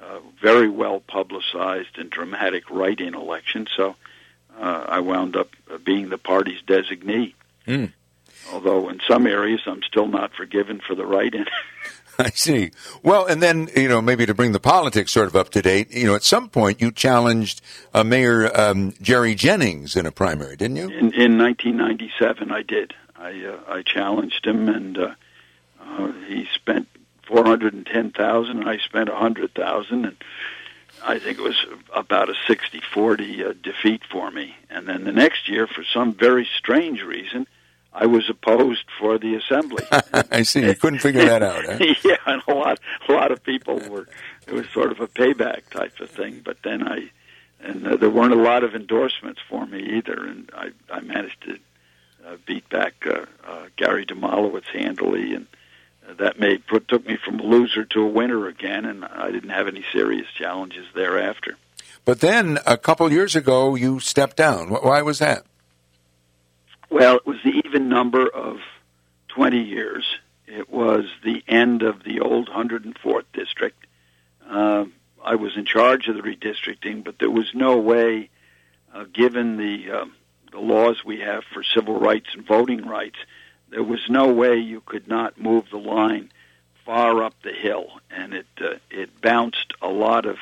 uh, 0.00 0.20
very 0.40 0.68
well 0.68 1.00
publicized 1.00 1.98
and 1.98 2.10
dramatic 2.10 2.70
write-in 2.70 3.14
election. 3.14 3.66
So 3.76 3.96
uh, 4.58 4.84
I 4.88 5.00
wound 5.00 5.36
up 5.36 5.50
uh, 5.70 5.78
being 5.78 6.08
the 6.08 6.18
party's 6.18 6.62
designee. 6.62 7.34
Mm. 7.66 7.92
Although 8.52 8.88
in 8.88 9.00
some 9.06 9.26
areas 9.26 9.60
I'm 9.66 9.82
still 9.82 10.06
not 10.06 10.32
forgiven 10.32 10.80
for 10.80 10.94
the 10.94 11.04
write-in. 11.04 11.46
I 12.20 12.30
see. 12.30 12.72
Well, 13.04 13.26
and 13.26 13.40
then, 13.40 13.68
you 13.76 13.88
know, 13.88 14.02
maybe 14.02 14.26
to 14.26 14.34
bring 14.34 14.50
the 14.50 14.58
politics 14.58 15.12
sort 15.12 15.28
of 15.28 15.36
up 15.36 15.50
to 15.50 15.62
date, 15.62 15.92
you 15.92 16.04
know, 16.04 16.16
at 16.16 16.24
some 16.24 16.48
point 16.48 16.80
you 16.80 16.90
challenged 16.90 17.60
uh, 17.94 18.02
Mayor 18.02 18.50
um, 18.58 18.92
Jerry 19.00 19.36
Jennings 19.36 19.94
in 19.94 20.04
a 20.04 20.10
primary, 20.10 20.56
didn't 20.56 20.76
you? 20.76 20.88
in, 20.88 21.14
in 21.14 21.38
1997, 21.38 22.50
I 22.50 22.62
did. 22.62 22.92
I 23.28 23.46
uh, 23.46 23.58
I 23.68 23.82
challenged 23.82 24.46
him, 24.46 24.68
and 24.68 24.96
uh, 24.96 25.14
uh, 25.80 26.12
he 26.26 26.46
spent 26.54 26.88
410,000, 27.28 28.66
I 28.66 28.78
spent 28.78 29.08
a 29.08 29.12
100,000, 29.12 30.04
and 30.06 30.16
I 31.04 31.18
think 31.18 31.38
it 31.38 31.42
was 31.42 31.64
about 31.94 32.30
a 32.30 32.34
60-40 32.48 33.50
uh, 33.50 33.52
defeat 33.62 34.02
for 34.10 34.30
me. 34.30 34.56
And 34.70 34.88
then 34.88 35.04
the 35.04 35.12
next 35.12 35.48
year, 35.48 35.66
for 35.66 35.84
some 35.84 36.14
very 36.14 36.48
strange 36.56 37.02
reason, 37.02 37.46
I 37.92 38.06
was 38.06 38.28
opposed 38.30 38.84
for 38.98 39.18
the 39.18 39.34
assembly. 39.34 39.84
I 40.30 40.42
see. 40.42 40.64
You 40.64 40.74
couldn't 40.74 41.00
figure 41.00 41.24
that 41.24 41.42
out. 41.42 41.64
Huh? 41.66 41.78
yeah, 42.04 42.16
and 42.26 42.42
a 42.48 42.54
lot, 42.54 42.80
a 43.08 43.12
lot 43.12 43.30
of 43.30 43.42
people 43.42 43.78
were. 43.88 44.08
It 44.46 44.54
was 44.54 44.68
sort 44.70 44.92
of 44.92 45.00
a 45.00 45.06
payback 45.06 45.68
type 45.70 46.00
of 46.00 46.08
thing. 46.08 46.40
But 46.42 46.58
then 46.62 46.86
I, 46.86 47.10
and 47.60 47.86
uh, 47.86 47.96
there 47.96 48.10
weren't 48.10 48.32
a 48.32 48.36
lot 48.36 48.64
of 48.64 48.74
endorsements 48.74 49.40
for 49.48 49.66
me 49.66 49.96
either, 49.96 50.26
and 50.26 50.50
I, 50.54 50.70
I 50.90 51.00
managed 51.00 51.42
to 51.42 51.58
beat 52.46 52.68
back 52.68 52.94
uh, 53.06 53.26
uh, 53.46 53.66
Gary 53.76 54.06
Domalewicz 54.06 54.66
handily, 54.66 55.34
and 55.34 55.46
uh, 56.08 56.14
that 56.14 56.38
made 56.38 56.66
put, 56.66 56.88
took 56.88 57.06
me 57.06 57.16
from 57.16 57.40
a 57.40 57.42
loser 57.42 57.84
to 57.84 58.02
a 58.02 58.06
winner 58.08 58.46
again, 58.46 58.84
and 58.84 59.04
I 59.04 59.30
didn't 59.30 59.50
have 59.50 59.68
any 59.68 59.84
serious 59.92 60.26
challenges 60.36 60.86
thereafter. 60.94 61.56
But 62.04 62.20
then 62.20 62.58
a 62.66 62.78
couple 62.78 63.10
years 63.12 63.36
ago, 63.36 63.74
you 63.74 64.00
stepped 64.00 64.36
down. 64.36 64.68
Why 64.70 65.02
was 65.02 65.18
that? 65.18 65.44
Well, 66.90 67.16
it 67.16 67.26
was 67.26 67.38
the 67.44 67.62
even 67.64 67.88
number 67.88 68.26
of 68.26 68.60
20 69.28 69.60
years. 69.60 70.04
It 70.46 70.70
was 70.70 71.04
the 71.22 71.42
end 71.46 71.82
of 71.82 72.02
the 72.04 72.20
old 72.20 72.48
104th 72.48 73.24
district. 73.34 73.86
Uh, 74.48 74.86
I 75.22 75.34
was 75.34 75.56
in 75.56 75.66
charge 75.66 76.08
of 76.08 76.16
the 76.16 76.22
redistricting, 76.22 77.04
but 77.04 77.18
there 77.18 77.30
was 77.30 77.50
no 77.54 77.76
way, 77.76 78.30
uh, 78.94 79.04
given 79.12 79.58
the 79.58 79.90
uh, 79.90 80.04
the 80.50 80.60
laws 80.60 81.04
we 81.04 81.20
have 81.20 81.44
for 81.52 81.62
civil 81.62 81.98
rights 81.98 82.28
and 82.32 82.46
voting 82.46 82.86
rights, 82.86 83.18
there 83.70 83.82
was 83.82 84.00
no 84.08 84.28
way 84.32 84.56
you 84.56 84.80
could 84.80 85.08
not 85.08 85.40
move 85.40 85.66
the 85.70 85.78
line 85.78 86.30
far 86.84 87.22
up 87.22 87.34
the 87.42 87.52
hill, 87.52 87.86
and 88.10 88.32
it 88.32 88.46
uh, 88.60 88.76
it 88.90 89.20
bounced 89.20 89.74
a 89.82 89.88
lot 89.88 90.24
of. 90.24 90.38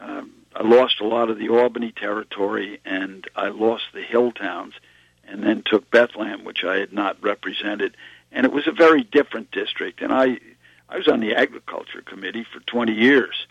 Um, 0.00 0.32
I 0.54 0.62
lost 0.62 1.00
a 1.00 1.06
lot 1.06 1.30
of 1.30 1.38
the 1.38 1.48
Albany 1.48 1.90
territory, 1.90 2.80
and 2.84 3.26
I 3.34 3.48
lost 3.48 3.84
the 3.92 4.02
hill 4.02 4.30
towns, 4.30 4.74
and 5.26 5.42
then 5.42 5.64
took 5.66 5.90
Bethlehem, 5.90 6.44
which 6.44 6.62
I 6.62 6.76
had 6.76 6.92
not 6.92 7.20
represented, 7.20 7.96
and 8.30 8.46
it 8.46 8.52
was 8.52 8.68
a 8.68 8.72
very 8.72 9.02
different 9.02 9.50
district. 9.50 10.00
And 10.00 10.12
I 10.12 10.38
I 10.88 10.98
was 10.98 11.08
on 11.08 11.18
the 11.18 11.34
agriculture 11.34 12.02
committee 12.02 12.44
for 12.44 12.60
20 12.60 12.92
years, 12.92 13.46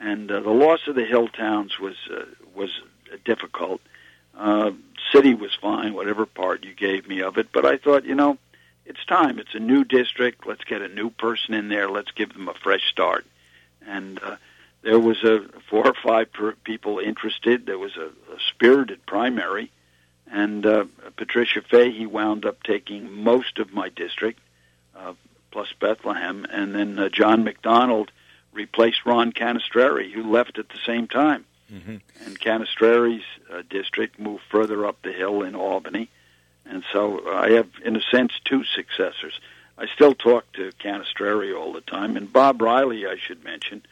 and 0.00 0.30
uh, 0.30 0.40
the 0.40 0.50
loss 0.50 0.80
of 0.86 0.94
the 0.94 1.04
hill 1.04 1.28
towns 1.28 1.78
was 1.78 1.96
uh, 2.10 2.24
was 2.54 2.70
difficult. 3.26 3.82
Uh, 4.38 4.70
city 5.12 5.34
was 5.34 5.54
fine, 5.60 5.94
whatever 5.94 6.24
part 6.24 6.64
you 6.64 6.72
gave 6.72 7.08
me 7.08 7.22
of 7.22 7.38
it, 7.38 7.48
but 7.52 7.66
I 7.66 7.76
thought, 7.76 8.04
you 8.04 8.14
know, 8.14 8.38
it's 8.86 9.04
time. 9.04 9.38
It's 9.38 9.54
a 9.54 9.58
new 9.58 9.84
district. 9.84 10.46
Let's 10.46 10.64
get 10.64 10.80
a 10.80 10.88
new 10.88 11.10
person 11.10 11.54
in 11.54 11.68
there. 11.68 11.90
Let's 11.90 12.12
give 12.12 12.32
them 12.32 12.48
a 12.48 12.54
fresh 12.54 12.88
start. 12.90 13.26
And 13.86 14.22
uh, 14.22 14.36
there 14.82 14.98
was 14.98 15.22
a 15.24 15.40
four 15.68 15.86
or 15.86 15.94
five 15.94 16.32
per 16.32 16.52
people 16.52 16.98
interested. 16.98 17.66
There 17.66 17.78
was 17.78 17.96
a, 17.96 18.06
a 18.06 18.38
spirited 18.48 19.04
primary, 19.04 19.70
and 20.30 20.64
uh, 20.64 20.84
Patricia 21.16 21.60
Fahy 21.62 22.06
wound 22.06 22.46
up 22.46 22.62
taking 22.62 23.10
most 23.10 23.58
of 23.58 23.72
my 23.72 23.88
district, 23.88 24.40
uh, 24.96 25.14
plus 25.50 25.68
Bethlehem, 25.80 26.46
and 26.50 26.74
then 26.74 26.98
uh, 26.98 27.08
John 27.08 27.44
McDonald 27.44 28.10
replaced 28.52 29.04
Ron 29.04 29.32
Canestrari, 29.32 30.12
who 30.12 30.30
left 30.30 30.58
at 30.58 30.68
the 30.68 30.78
same 30.86 31.08
time. 31.08 31.44
Mm-hmm. 31.72 31.96
And 32.24 32.40
Canestrari's 32.40 33.24
uh, 33.52 33.62
district 33.68 34.18
moved 34.18 34.42
further 34.50 34.86
up 34.86 35.02
the 35.02 35.12
hill 35.12 35.42
in 35.42 35.54
Albany, 35.54 36.08
and 36.64 36.82
so 36.92 37.28
I 37.30 37.50
have, 37.50 37.68
in 37.84 37.96
a 37.96 38.02
sense, 38.02 38.32
two 38.44 38.64
successors. 38.64 39.38
I 39.76 39.86
still 39.86 40.14
talk 40.14 40.50
to 40.54 40.72
Canestrari 40.80 41.56
all 41.56 41.72
the 41.72 41.80
time, 41.80 42.16
and 42.16 42.32
Bob 42.32 42.60
Reilly, 42.60 43.06
I 43.06 43.16
should 43.16 43.44
mention, 43.44 43.82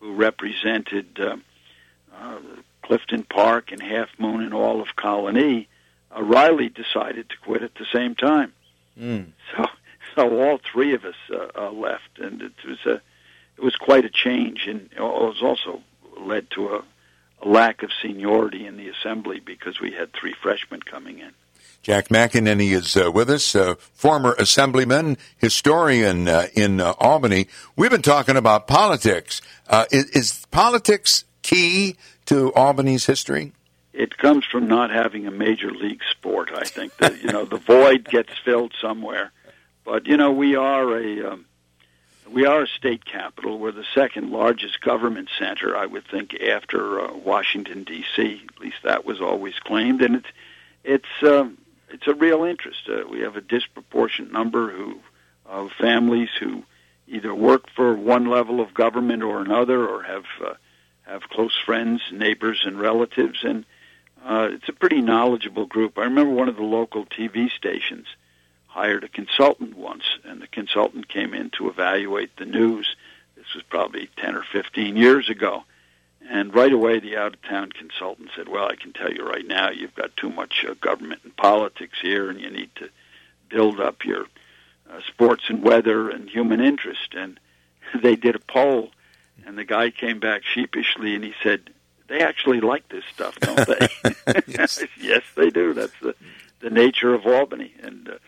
who 0.00 0.14
represented 0.14 1.18
uh, 1.20 1.36
uh, 2.18 2.38
Clifton 2.82 3.24
Park 3.24 3.72
and 3.72 3.82
Half 3.82 4.08
Moon 4.18 4.42
and 4.42 4.54
all 4.54 4.80
of 4.80 4.96
Colonie. 4.96 5.66
Uh, 6.16 6.22
Reilly 6.22 6.68
decided 6.68 7.28
to 7.28 7.36
quit 7.38 7.62
at 7.62 7.74
the 7.74 7.86
same 7.92 8.14
time. 8.14 8.52
Mm. 8.98 9.26
So, 9.54 9.66
so 10.14 10.40
all 10.40 10.58
three 10.58 10.94
of 10.94 11.04
us 11.04 11.16
uh, 11.30 11.48
uh, 11.54 11.70
left, 11.70 12.18
and 12.18 12.40
it 12.40 12.52
was 12.66 12.78
a, 12.86 12.94
it 13.56 13.62
was 13.62 13.76
quite 13.76 14.04
a 14.04 14.10
change, 14.10 14.66
and 14.66 14.88
it 14.96 15.00
was 15.00 15.42
also 15.42 15.82
led 16.18 16.50
to 16.52 16.76
a, 16.76 16.84
a 17.42 17.48
lack 17.48 17.82
of 17.82 17.90
seniority 18.02 18.66
in 18.66 18.76
the 18.76 18.88
assembly 18.88 19.40
because 19.40 19.80
we 19.80 19.92
had 19.92 20.12
three 20.12 20.34
freshmen 20.42 20.82
coming 20.82 21.18
in. 21.18 21.32
Jack 21.86 22.08
McEneny 22.08 22.72
is 22.72 22.96
uh, 22.96 23.12
with 23.12 23.30
us, 23.30 23.54
uh, 23.54 23.76
former 23.92 24.34
assemblyman, 24.40 25.16
historian 25.36 26.26
uh, 26.26 26.48
in 26.52 26.80
uh, 26.80 26.94
Albany. 26.98 27.46
We've 27.76 27.92
been 27.92 28.02
talking 28.02 28.36
about 28.36 28.66
politics. 28.66 29.40
Uh, 29.68 29.84
is, 29.92 30.10
is, 30.10 30.46
politics 30.50 31.24
key 31.42 31.96
to 32.24 32.52
Albany's 32.54 33.06
history? 33.06 33.52
It 33.92 34.18
comes 34.18 34.44
from 34.44 34.66
not 34.66 34.90
having 34.90 35.28
a 35.28 35.30
major 35.30 35.70
league 35.70 36.02
sport. 36.10 36.50
I 36.52 36.64
think 36.64 36.96
that 36.96 37.22
you 37.22 37.30
know 37.30 37.44
the 37.44 37.58
void 37.58 38.04
gets 38.04 38.30
filled 38.44 38.74
somewhere, 38.80 39.30
but 39.84 40.06
you 40.06 40.16
know 40.16 40.32
we 40.32 40.56
are 40.56 40.98
a 40.98 41.34
um, 41.34 41.46
we 42.30 42.46
are 42.46 42.62
a 42.62 42.66
state 42.66 43.04
capital. 43.04 43.58
We're 43.58 43.72
the 43.72 43.84
second 43.94 44.30
largest 44.30 44.80
government 44.80 45.28
center, 45.38 45.76
I 45.76 45.86
would 45.86 46.06
think, 46.08 46.34
after 46.34 47.00
uh, 47.00 47.14
Washington 47.14 47.84
D.C. 47.84 48.42
At 48.48 48.60
least 48.60 48.78
that 48.84 49.04
was 49.04 49.20
always 49.20 49.58
claimed, 49.58 50.02
and 50.02 50.16
it's 50.16 50.28
it's. 50.84 51.22
Um, 51.22 51.58
it's 51.90 52.06
a 52.06 52.14
real 52.14 52.44
interest. 52.44 52.88
Uh, 52.88 53.04
we 53.08 53.20
have 53.20 53.36
a 53.36 53.40
disproportionate 53.40 54.32
number 54.32 54.70
who 54.70 55.00
of 55.44 55.70
families 55.72 56.30
who 56.38 56.64
either 57.06 57.34
work 57.34 57.70
for 57.70 57.94
one 57.94 58.26
level 58.26 58.60
of 58.60 58.74
government 58.74 59.22
or 59.22 59.40
another, 59.40 59.86
or 59.86 60.02
have 60.02 60.24
uh, 60.44 60.54
have 61.02 61.22
close 61.28 61.56
friends, 61.64 62.02
neighbors, 62.10 62.62
and 62.64 62.80
relatives, 62.80 63.44
and 63.44 63.64
uh, 64.24 64.48
it's 64.50 64.68
a 64.68 64.72
pretty 64.72 65.00
knowledgeable 65.00 65.66
group. 65.66 65.98
I 65.98 66.02
remember 66.04 66.32
one 66.32 66.48
of 66.48 66.56
the 66.56 66.62
local 66.62 67.06
TV 67.06 67.50
stations 67.50 68.06
hired 68.76 69.04
a 69.04 69.08
consultant 69.08 69.76
once, 69.76 70.04
and 70.24 70.40
the 70.40 70.46
consultant 70.46 71.08
came 71.08 71.34
in 71.34 71.50
to 71.50 71.68
evaluate 71.68 72.36
the 72.36 72.44
news. 72.44 72.94
This 73.36 73.54
was 73.54 73.64
probably 73.64 74.08
ten 74.16 74.36
or 74.36 74.44
fifteen 74.52 74.96
years 74.96 75.28
ago 75.30 75.64
and 76.28 76.54
right 76.54 76.72
away, 76.72 76.98
the 76.98 77.16
out 77.16 77.34
of 77.34 77.42
town 77.42 77.70
consultant 77.70 78.30
said, 78.34 78.48
Well, 78.48 78.66
I 78.66 78.76
can 78.76 78.92
tell 78.92 79.12
you 79.12 79.24
right 79.24 79.46
now, 79.46 79.70
you've 79.70 79.94
got 79.94 80.16
too 80.16 80.30
much 80.30 80.64
uh, 80.68 80.74
government 80.80 81.20
and 81.24 81.36
politics 81.36 81.98
here, 82.02 82.30
and 82.30 82.40
you 82.40 82.50
need 82.50 82.70
to 82.76 82.88
build 83.48 83.80
up 83.80 84.04
your 84.04 84.26
uh, 84.90 85.00
sports 85.06 85.44
and 85.48 85.62
weather 85.62 86.10
and 86.10 86.28
human 86.28 86.60
interest. 86.60 87.14
And 87.14 87.38
they 88.02 88.16
did 88.16 88.34
a 88.34 88.40
poll, 88.40 88.90
and 89.46 89.56
the 89.56 89.64
guy 89.64 89.90
came 89.90 90.18
back 90.18 90.42
sheepishly 90.42 91.14
and 91.14 91.22
he 91.22 91.34
said, 91.42 91.70
They 92.08 92.20
actually 92.20 92.60
like 92.60 92.88
this 92.88 93.04
stuff, 93.14 93.38
don't 93.38 93.66
they? 93.66 93.88
yes. 94.48 94.82
yes, 95.00 95.22
they 95.36 95.50
do. 95.50 95.74
That's 95.74 95.98
the, 96.02 96.16
the 96.60 96.70
nature 96.70 97.14
of 97.14 97.24
Albany. 97.24 97.72
And 97.82 98.08
uh, 98.08 98.18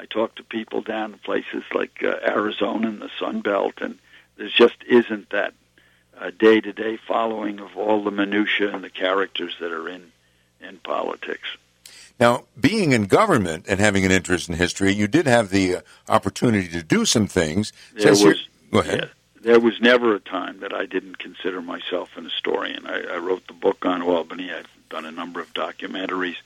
I 0.00 0.06
talk 0.06 0.36
to 0.36 0.42
people 0.42 0.80
down 0.80 1.12
in 1.12 1.18
places 1.18 1.62
like 1.74 2.02
uh, 2.02 2.16
Arizona 2.26 2.88
and 2.88 3.02
the 3.02 3.10
Sun 3.18 3.42
Belt, 3.42 3.74
and 3.82 3.98
there 4.36 4.48
just 4.48 4.82
isn't 4.88 5.28
that 5.28 5.52
day 6.38 6.60
to 6.60 6.72
day 6.72 6.96
following 6.96 7.60
of 7.60 7.76
all 7.76 8.02
the 8.02 8.10
minutiae 8.10 8.74
and 8.74 8.82
the 8.82 8.90
characters 8.90 9.54
that 9.60 9.72
are 9.72 9.88
in 9.88 10.10
in 10.60 10.78
politics. 10.78 11.48
Now, 12.18 12.44
being 12.58 12.92
in 12.92 13.04
government 13.04 13.66
and 13.68 13.78
having 13.78 14.04
an 14.04 14.10
interest 14.10 14.48
in 14.48 14.54
history, 14.54 14.92
you 14.92 15.06
did 15.06 15.26
have 15.26 15.50
the 15.50 15.76
uh, 15.76 15.80
opportunity 16.08 16.68
to 16.68 16.82
do 16.82 17.06
some 17.06 17.26
things. 17.26 17.72
There 17.94 18.12
was, 18.12 18.48
go 18.70 18.80
ahead. 18.80 18.98
Yeah, 19.00 19.42
there 19.42 19.60
was 19.60 19.80
never 19.80 20.14
a 20.14 20.20
time 20.20 20.60
that 20.60 20.74
I 20.74 20.84
didn't 20.84 21.18
consider 21.18 21.62
myself 21.62 22.16
an 22.16 22.24
historian. 22.24 22.86
I, 22.86 23.14
I 23.14 23.16
wrote 23.16 23.46
the 23.46 23.54
book 23.54 23.86
on 23.86 24.02
Albany. 24.02 24.52
I've 24.52 24.68
done 24.90 25.06
a 25.06 25.10
number 25.10 25.40
of 25.40 25.52
documentaries, 25.54 26.36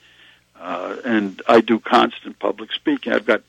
uh, 0.58 0.96
and 1.04 1.42
I 1.48 1.60
do 1.60 1.78
constant 1.78 2.38
public 2.38 2.72
speaking. 2.72 3.12
I've 3.12 3.26
got 3.26 3.42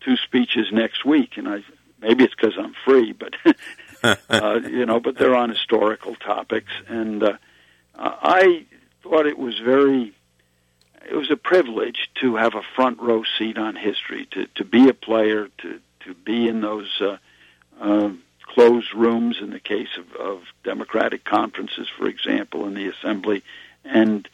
two 0.00 0.16
speeches 0.16 0.72
next 0.72 1.04
week, 1.04 1.36
and 1.36 1.48
I 1.48 1.62
maybe 2.00 2.24
it's 2.24 2.34
because 2.34 2.56
I'm 2.58 2.74
free, 2.84 3.12
but 3.12 3.34
uh, 4.28 4.60
you 4.64 4.86
know, 4.86 5.00
but 5.00 5.16
they're 5.16 5.36
on 5.36 5.50
historical 5.50 6.14
topics. 6.16 6.72
And 6.88 7.22
uh, 7.22 7.36
I 7.94 8.64
thought 9.02 9.26
it 9.26 9.38
was 9.38 9.58
very, 9.58 10.12
it 11.08 11.14
was 11.14 11.30
a 11.30 11.36
privilege 11.36 12.10
to 12.16 12.36
have 12.36 12.54
a 12.54 12.62
front 12.74 13.00
row 13.00 13.24
seat 13.38 13.58
on 13.58 13.76
history, 13.76 14.26
to, 14.32 14.46
to 14.56 14.64
be 14.64 14.88
a 14.88 14.94
player, 14.94 15.48
to, 15.58 15.80
to 16.00 16.14
be 16.14 16.48
in 16.48 16.60
those 16.60 17.00
uh, 17.00 17.16
uh, 17.80 18.10
closed 18.42 18.94
rooms 18.94 19.38
in 19.40 19.50
the 19.50 19.60
case 19.60 19.96
of, 19.98 20.14
of 20.16 20.42
Democratic 20.64 21.24
conferences, 21.24 21.88
for 21.96 22.06
example, 22.06 22.66
in 22.66 22.74
the 22.74 22.88
Assembly. 22.88 23.42
And, 23.84 24.26
uh, 24.26 24.28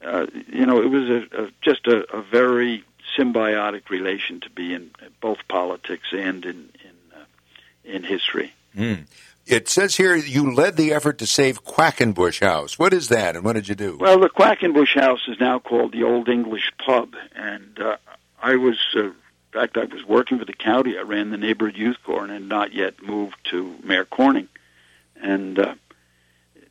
you 0.00 0.66
know, 0.66 0.80
it 0.82 0.90
was 0.90 1.08
a, 1.08 1.44
a, 1.44 1.50
just 1.62 1.86
a, 1.86 2.16
a 2.16 2.22
very 2.22 2.84
symbiotic 3.16 3.88
relation 3.90 4.40
to 4.40 4.50
be 4.50 4.74
in 4.74 4.90
both 5.20 5.38
politics 5.48 6.08
and 6.12 6.44
in 6.44 6.70
in, 6.84 7.16
uh, 7.16 7.24
in 7.84 8.04
history. 8.04 8.52
Mm. 8.76 9.06
It 9.46 9.68
says 9.68 9.96
here 9.96 10.14
you 10.14 10.52
led 10.52 10.76
the 10.76 10.92
effort 10.92 11.18
to 11.18 11.26
save 11.26 11.64
Quackenbush 11.64 12.40
House. 12.40 12.78
What 12.78 12.92
is 12.92 13.08
that, 13.08 13.34
and 13.34 13.44
what 13.44 13.54
did 13.54 13.66
you 13.66 13.74
do? 13.74 13.96
Well, 13.98 14.20
the 14.20 14.28
Quackenbush 14.28 14.94
House 14.94 15.26
is 15.26 15.40
now 15.40 15.58
called 15.58 15.92
the 15.92 16.02
Old 16.02 16.28
English 16.28 16.70
Pub, 16.84 17.14
and 17.34 17.80
uh, 17.80 17.96
I 18.42 18.56
was, 18.56 18.76
uh, 18.94 19.04
in 19.04 19.14
fact, 19.52 19.78
I 19.78 19.84
was 19.84 20.04
working 20.04 20.38
for 20.38 20.44
the 20.44 20.52
county. 20.52 20.98
I 20.98 21.02
ran 21.02 21.30
the 21.30 21.38
neighborhood 21.38 21.78
youth 21.78 21.96
corps 22.04 22.24
and 22.24 22.32
had 22.32 22.42
not 22.42 22.74
yet 22.74 23.02
moved 23.02 23.36
to 23.44 23.74
Mayor 23.82 24.04
Corning, 24.04 24.48
and 25.16 25.58
uh, 25.58 25.74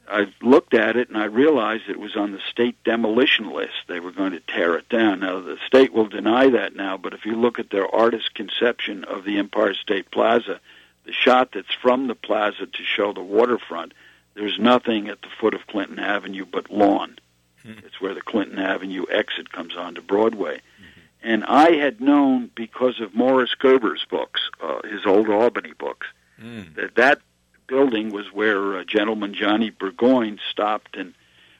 I 0.10 0.32
looked 0.42 0.74
at 0.74 0.96
it 0.96 1.10
and 1.10 1.18
I 1.18 1.26
realized 1.26 1.84
it 1.88 2.00
was 2.00 2.16
on 2.16 2.32
the 2.32 2.40
state 2.50 2.82
demolition 2.84 3.52
list. 3.52 3.74
They 3.88 4.00
were 4.00 4.12
going 4.12 4.32
to 4.32 4.40
tear 4.40 4.76
it 4.78 4.90
down. 4.90 5.20
Now 5.20 5.42
the 5.42 5.58
state 5.66 5.94
will 5.94 6.08
deny 6.08 6.50
that 6.50 6.76
now, 6.76 6.98
but 6.98 7.14
if 7.14 7.26
you 7.26 7.36
look 7.36 7.60
at 7.60 7.70
their 7.70 7.88
artist 7.94 8.34
conception 8.34 9.04
of 9.04 9.24
the 9.26 9.38
Empire 9.38 9.74
State 9.74 10.12
Plaza 10.12 10.60
the 11.08 11.14
shot 11.14 11.54
that's 11.54 11.74
from 11.82 12.08
the 12.08 12.16
plaza 12.16 12.68
to 12.68 12.84
show 12.84 13.14
the 13.14 13.24
waterfront, 13.24 13.94
there's 14.36 14.60
nothing 14.60 15.08
at 15.08 15.22
the 15.22 15.30
foot 15.40 15.56
of 15.56 15.66
Clinton 15.66 15.98
Avenue 15.98 16.46
but 16.46 16.70
lawn. 16.70 17.18
Mm-hmm. 17.66 17.86
It's 17.86 18.00
where 18.00 18.14
the 18.14 18.22
Clinton 18.22 18.60
Avenue 18.60 19.06
exit 19.10 19.52
comes 19.52 19.76
onto 19.76 20.02
Broadway. 20.02 20.58
Mm-hmm. 20.58 21.00
And 21.24 21.46
I 21.46 21.72
had 21.72 22.02
known 22.02 22.52
because 22.54 23.00
of 23.00 23.16
Morris 23.16 23.56
Gerber's 23.58 24.06
books, 24.06 24.42
uh, 24.62 24.82
his 24.84 25.06
old 25.06 25.30
Albany 25.30 25.74
books, 25.80 26.08
mm. 26.40 26.76
that 26.76 26.96
that 26.96 27.22
building 27.67 28.12
was 28.12 28.31
where 28.31 28.77
uh, 28.77 28.83
gentleman 28.83 29.33
Johnny 29.33 29.69
Burgoyne 29.69 30.39
stopped 30.51 30.95
and 30.95 31.13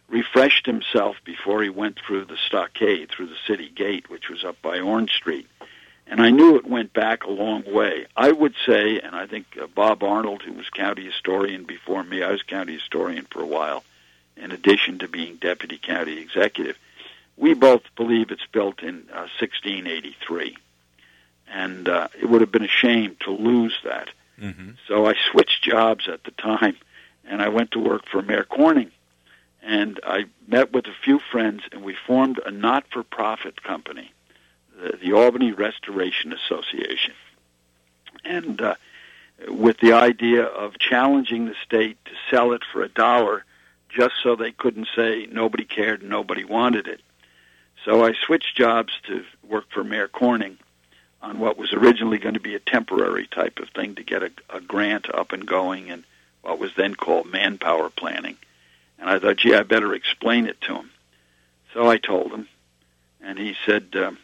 refreshed 0.10 0.66
himself 0.66 1.18
before 1.26 1.62
he 1.62 1.70
went 1.70 2.00
through 2.00 2.26
the 2.26 2.38
stockade, 2.48 3.10
through 3.10 3.28
the 3.28 3.36
city 3.46 3.70
gate, 3.70 4.10
which 4.10 4.30
was 4.30 4.44
up 4.44 4.62
by 4.62 4.80
Orange 4.80 5.12
Street. 5.12 5.48
And 6.10 6.22
I 6.22 6.30
knew 6.30 6.56
it 6.56 6.66
went 6.66 6.94
back 6.94 7.24
a 7.24 7.32
long 7.32 7.64
way. 7.72 8.06
I 8.16 8.32
would 8.32 8.56
say, 8.66 9.02
and 9.02 9.14
I 9.14 9.28
think 9.28 9.46
uh, 9.62 9.68
Bob 9.68 10.04
Arnold, 10.04 10.42
who 10.42 10.54
was 10.54 10.70
county 10.70 11.04
historian 11.04 11.66
before 11.66 12.04
me, 12.04 12.24
I 12.24 12.32
was 12.32 12.44
county 12.44 12.74
historian 12.74 13.28
for 13.30 13.42
a 13.42 13.46
while, 13.46 13.84
in 14.38 14.52
addition 14.52 15.00
to 15.00 15.10
being 15.10 15.36
deputy 15.36 15.78
county 15.78 16.20
executive. 16.20 16.78
We 17.36 17.54
both 17.54 17.84
believe 17.98 18.32
it's 18.32 18.46
built 18.46 18.82
in 18.82 19.10
uh, 19.12 19.28
1683. 19.40 20.58
And 21.50 21.90
uh, 21.90 22.08
it 22.20 22.26
would 22.30 22.42
have 22.42 22.52
been 22.52 22.64
a 22.64 22.70
shame 22.70 23.18
to 23.22 23.32
lose 23.32 23.78
that. 23.84 24.10
Mm-hmm. 24.42 24.72
So 24.88 25.08
I 25.08 25.16
switched 25.32 25.64
jobs 25.64 26.08
at 26.08 26.24
the 26.24 26.32
time, 26.32 26.78
and 27.26 27.42
I 27.42 27.50
went 27.50 27.72
to 27.72 27.80
work 27.80 28.08
for 28.08 28.22
Mayor 28.22 28.44
Corning. 28.44 28.92
And 29.62 30.00
I 30.06 30.26
met 30.48 30.72
with 30.72 30.86
a 30.86 30.94
few 31.04 31.20
friends, 31.20 31.64
and 31.72 31.84
we 31.84 31.96
formed 32.06 32.40
a 32.46 32.52
not-for-profit 32.52 33.64
company, 33.64 34.14
the, 34.80 34.98
the 34.98 35.14
Albany 35.14 35.52
Restoration 35.52 36.32
Association. 36.32 37.14
And 38.24 38.62
uh, 38.62 38.76
with 39.48 39.80
the 39.80 39.94
idea 39.94 40.44
of 40.44 40.80
challenging 40.80 41.46
the 41.46 41.56
state 41.64 41.98
to 42.06 42.12
sell 42.30 42.54
it 42.54 42.62
for 42.72 42.82
a 42.82 42.90
dollar 42.90 43.44
just 43.90 44.16
so 44.22 44.36
they 44.36 44.52
couldn't 44.52 44.88
say 44.96 45.28
nobody 45.32 45.66
cared 45.66 46.02
and 46.02 46.10
nobody 46.10 46.44
wanted 46.44 46.88
it. 46.88 47.02
So 47.86 48.06
I 48.06 48.14
switched 48.14 48.56
jobs 48.58 48.94
to 49.08 49.24
work 49.48 49.66
for 49.72 49.84
Mayor 49.84 50.08
Corning 50.08 50.58
on 51.22 51.40
what 51.40 51.58
was 51.58 51.74
originally 51.74 52.18
going 52.18 52.36
to 52.36 52.40
be 52.40 52.56
a 52.56 52.60
temporary 52.60 53.28
type 53.28 53.60
of 53.60 53.70
thing 53.70 53.96
to 53.96 54.04
get 54.04 54.24
a, 54.24 54.32
a 54.50 54.62
grant 54.62 55.14
up 55.14 55.32
and 55.32 55.46
going 55.46 55.90
and 55.90 56.04
what 56.42 56.60
was 56.60 56.72
then 56.76 56.96
called 56.96 57.28
manpower 57.28 57.90
planning. 57.90 58.38
And 59.00 59.10
I 59.10 59.20
thought, 59.20 59.38
gee, 59.38 59.54
I 59.54 59.64
better 59.64 59.94
explain 59.94 60.48
it 60.48 60.60
to 60.62 60.76
him. 60.76 60.92
So 61.74 61.90
I 61.90 61.98
told 61.98 62.32
him, 62.32 62.48
and 63.22 63.38
he 63.38 63.56
said, 63.66 63.90
um, 63.96 64.18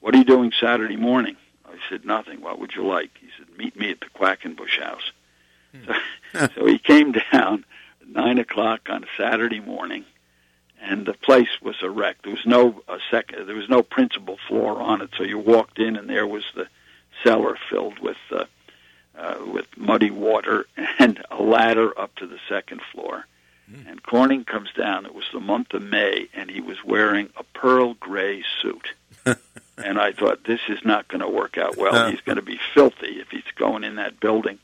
"What 0.00 0.14
are 0.14 0.18
you 0.18 0.24
doing 0.24 0.52
Saturday 0.58 0.96
morning?" 0.96 1.36
I 1.64 1.76
said, 1.88 2.04
"Nothing. 2.04 2.40
What 2.40 2.58
would 2.58 2.74
you 2.74 2.84
like?" 2.86 3.10
He 3.20 3.28
said, 3.38 3.56
"Meet 3.56 3.78
me 3.78 3.90
at 3.90 4.00
the 4.00 4.06
Quackenbush 4.06 4.82
House." 4.82 5.12
So, 5.86 6.48
so 6.54 6.66
he 6.66 6.78
came 6.78 7.12
down 7.12 7.64
at 8.00 8.08
nine 8.08 8.38
o'clock 8.38 8.88
on 8.90 9.04
a 9.04 9.06
Saturday 9.16 9.60
morning, 9.60 10.04
and 10.86 11.04
the 11.04 11.14
place 11.14 11.60
was 11.60 11.76
a 11.82 11.90
wreck. 11.90 12.22
There 12.22 12.32
was 12.32 12.46
no 12.46 12.82
a 12.88 12.98
second. 13.10 13.46
There 13.46 13.56
was 13.56 13.68
no 13.68 13.82
principal 13.82 14.38
floor 14.48 14.80
on 14.80 15.02
it. 15.02 15.10
So 15.16 15.24
you 15.24 15.38
walked 15.38 15.78
in, 15.78 15.96
and 15.96 16.08
there 16.08 16.26
was 16.26 16.44
the 16.54 16.68
cellar 17.22 17.58
filled 17.68 17.98
with 17.98 18.16
uh, 18.30 18.44
uh, 19.18 19.38
with 19.46 19.66
muddy 19.76 20.10
water 20.10 20.66
and 20.98 21.22
a 21.30 21.42
ladder 21.42 21.98
up 21.98 22.14
to 22.16 22.26
the 22.26 22.38
second 22.48 22.80
floor. 22.92 23.26
And 23.88 24.00
Corning 24.00 24.44
comes 24.44 24.70
down. 24.76 25.06
It 25.06 25.14
was 25.14 25.24
the 25.32 25.40
month 25.40 25.74
of 25.74 25.82
May, 25.82 26.28
and 26.34 26.48
he 26.48 26.60
was 26.60 26.84
wearing 26.84 27.30
a 27.36 27.42
pearl 27.42 27.94
gray 27.94 28.44
suit. 28.62 28.90
and 29.76 29.98
I 29.98 30.12
thought, 30.12 30.44
this 30.44 30.60
is 30.68 30.84
not 30.84 31.08
going 31.08 31.20
to 31.20 31.28
work 31.28 31.58
out 31.58 31.76
well. 31.76 32.08
He's 32.08 32.20
going 32.20 32.36
to 32.36 32.42
be 32.42 32.60
filthy 32.74 33.18
if 33.18 33.30
he's 33.30 33.42
going 33.56 33.82
in 33.82 33.96
that 33.96 34.20
building. 34.20 34.60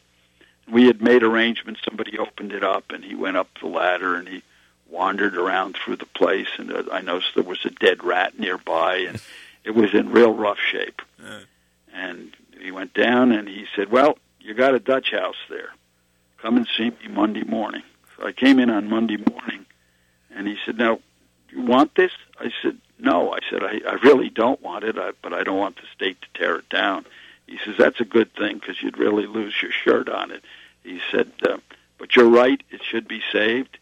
We 0.71 0.87
had 0.87 1.02
made 1.02 1.25
arrangements. 1.25 1.81
Somebody 1.85 2.17
opened 2.17 2.52
it 2.52 2.62
up, 2.62 2.93
and 2.93 3.05
he 3.05 3.17
went 3.17 3.37
up 3.37 3.49
the 3.61 3.67
ladder, 3.67 4.14
and 4.14 4.29
he 4.29 4.45
wandered 4.92 5.37
around 5.37 5.76
through 5.76 5.96
the 5.96 6.06
place. 6.06 6.49
And 6.58 6.72
uh, 6.72 6.84
I 6.92 7.00
noticed 7.00 7.30
there 7.34 7.42
was 7.42 7.64
a 7.64 7.70
dead 7.70 8.04
rat 8.04 8.38
nearby, 8.38 8.96
and 8.99 9.20
it 9.64 9.72
was 9.72 9.94
in 9.94 10.11
real 10.11 10.34
rough 10.34 10.58
shape. 10.58 11.02
And 11.94 12.37
he 12.61 12.70
went 12.70 12.94
down, 12.94 13.32
and 13.32 13.49
he 13.49 13.66
said, 13.75 13.90
well, 13.90 14.18
you 14.40 14.54
got 14.54 14.75
a 14.75 14.78
Dutch 14.78 15.11
house 15.11 15.37
there. 15.49 15.70
Come 16.38 16.56
and 16.56 16.66
see 16.76 16.90
me 16.90 17.08
Monday 17.08 17.44
morning. 17.44 17.82
So 18.16 18.26
I 18.26 18.32
came 18.32 18.58
in 18.58 18.70
on 18.70 18.88
Monday 18.88 19.16
morning, 19.16 19.64
and 20.34 20.46
he 20.49 20.56
said, 20.66 20.76
"Now, 20.76 20.96
do 21.49 21.56
you 21.56 21.62
want 21.62 21.94
this?" 21.94 22.11
I 22.40 22.50
said, 22.62 22.78
"No." 22.99 23.32
I 23.32 23.38
said, 23.49 23.62
"I, 23.62 23.80
I 23.88 23.94
really 24.02 24.28
don't 24.28 24.61
want 24.61 24.84
it, 24.84 24.99
I, 24.99 25.12
but 25.22 25.32
I 25.32 25.44
don't 25.44 25.58
want 25.58 25.76
the 25.76 25.87
state 25.94 26.20
to 26.22 26.38
tear 26.38 26.56
it 26.56 26.68
down." 26.68 27.06
He 27.46 27.58
says, 27.64 27.76
"That's 27.78 28.00
a 28.00 28.04
good 28.04 28.34
thing 28.34 28.58
because 28.58 28.82
you'd 28.82 28.99
really 28.99 29.26
lose 29.26 29.54
your 29.62 29.70
shirt 29.70 30.08
on 30.08 30.32
it." 30.32 30.42
He 30.82 31.00
said, 31.12 31.30
uh, 31.49 31.58
"But 31.99 32.16
you're 32.16 32.28
right; 32.28 32.61
it 32.70 32.82
should 32.82 33.06
be 33.06 33.22
saved. 33.30 33.78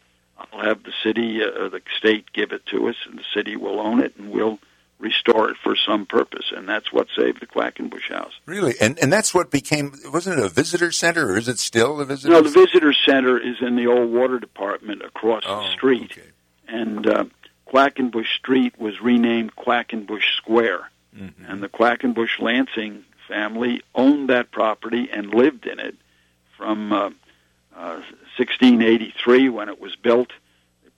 I'll 0.51 0.63
have 0.63 0.83
the 0.83 0.93
city 1.03 1.41
uh, 1.43 1.63
or 1.63 1.69
the 1.69 1.81
state 1.97 2.31
give 2.33 2.51
it 2.51 2.65
to 2.67 2.87
us, 2.89 2.95
and 3.05 3.17
the 3.17 3.23
city 3.33 3.55
will 3.55 3.79
own 3.79 4.01
it, 4.01 4.15
and 4.17 4.31
we'll." 4.31 4.59
Restore 4.99 5.49
it 5.49 5.57
for 5.63 5.75
some 5.75 6.05
purpose, 6.05 6.51
and 6.55 6.69
that's 6.69 6.93
what 6.93 7.07
saved 7.17 7.41
the 7.41 7.47
Quackenbush 7.47 8.11
House. 8.11 8.33
Really, 8.45 8.75
and 8.79 8.99
and 8.99 9.11
that's 9.11 9.33
what 9.33 9.49
became. 9.49 9.93
Wasn't 10.13 10.37
it 10.37 10.45
a 10.45 10.47
visitor 10.47 10.91
center, 10.91 11.31
or 11.31 11.39
is 11.39 11.47
it 11.47 11.57
still 11.57 11.99
a 11.99 12.05
visitor? 12.05 12.35
No, 12.35 12.41
the 12.43 12.51
visitor 12.51 12.93
center 12.93 13.39
is 13.39 13.55
in 13.61 13.77
the 13.77 13.87
old 13.87 14.11
water 14.11 14.37
department 14.37 15.01
across 15.01 15.41
oh, 15.47 15.63
the 15.63 15.71
street, 15.71 16.11
okay. 16.11 16.27
and 16.67 17.07
uh, 17.07 17.25
Quackenbush 17.67 18.27
Street 18.37 18.79
was 18.79 19.01
renamed 19.01 19.55
Quackenbush 19.55 20.35
Square, 20.37 20.91
Mhm. 21.17 21.33
and 21.47 21.63
the 21.63 21.69
Quackenbush 21.69 22.39
Lansing 22.39 23.03
family 23.27 23.81
owned 23.95 24.29
that 24.29 24.51
property 24.51 25.09
and 25.11 25.33
lived 25.33 25.65
in 25.65 25.79
it 25.79 25.95
from 26.57 26.93
uh, 26.93 27.09
uh, 27.75 28.01
1683 28.37 29.49
when 29.49 29.67
it 29.67 29.81
was 29.81 29.95
built. 29.95 30.31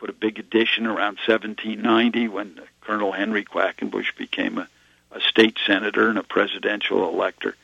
Put 0.04 0.10
a 0.10 0.13
big 0.20 0.38
addition 0.38 0.86
around 0.86 1.18
1790 1.26 2.28
when 2.28 2.60
Colonel 2.82 3.13
Henry 3.13 3.46
Quackenbush 3.46 4.18
became 4.18 4.58
a, 4.58 4.68
a 5.13 5.22
state 5.22 5.58
senator 5.66 6.10
and 6.10 6.18
a 6.18 6.24
presidential 6.24 7.08
elector, 7.08 7.56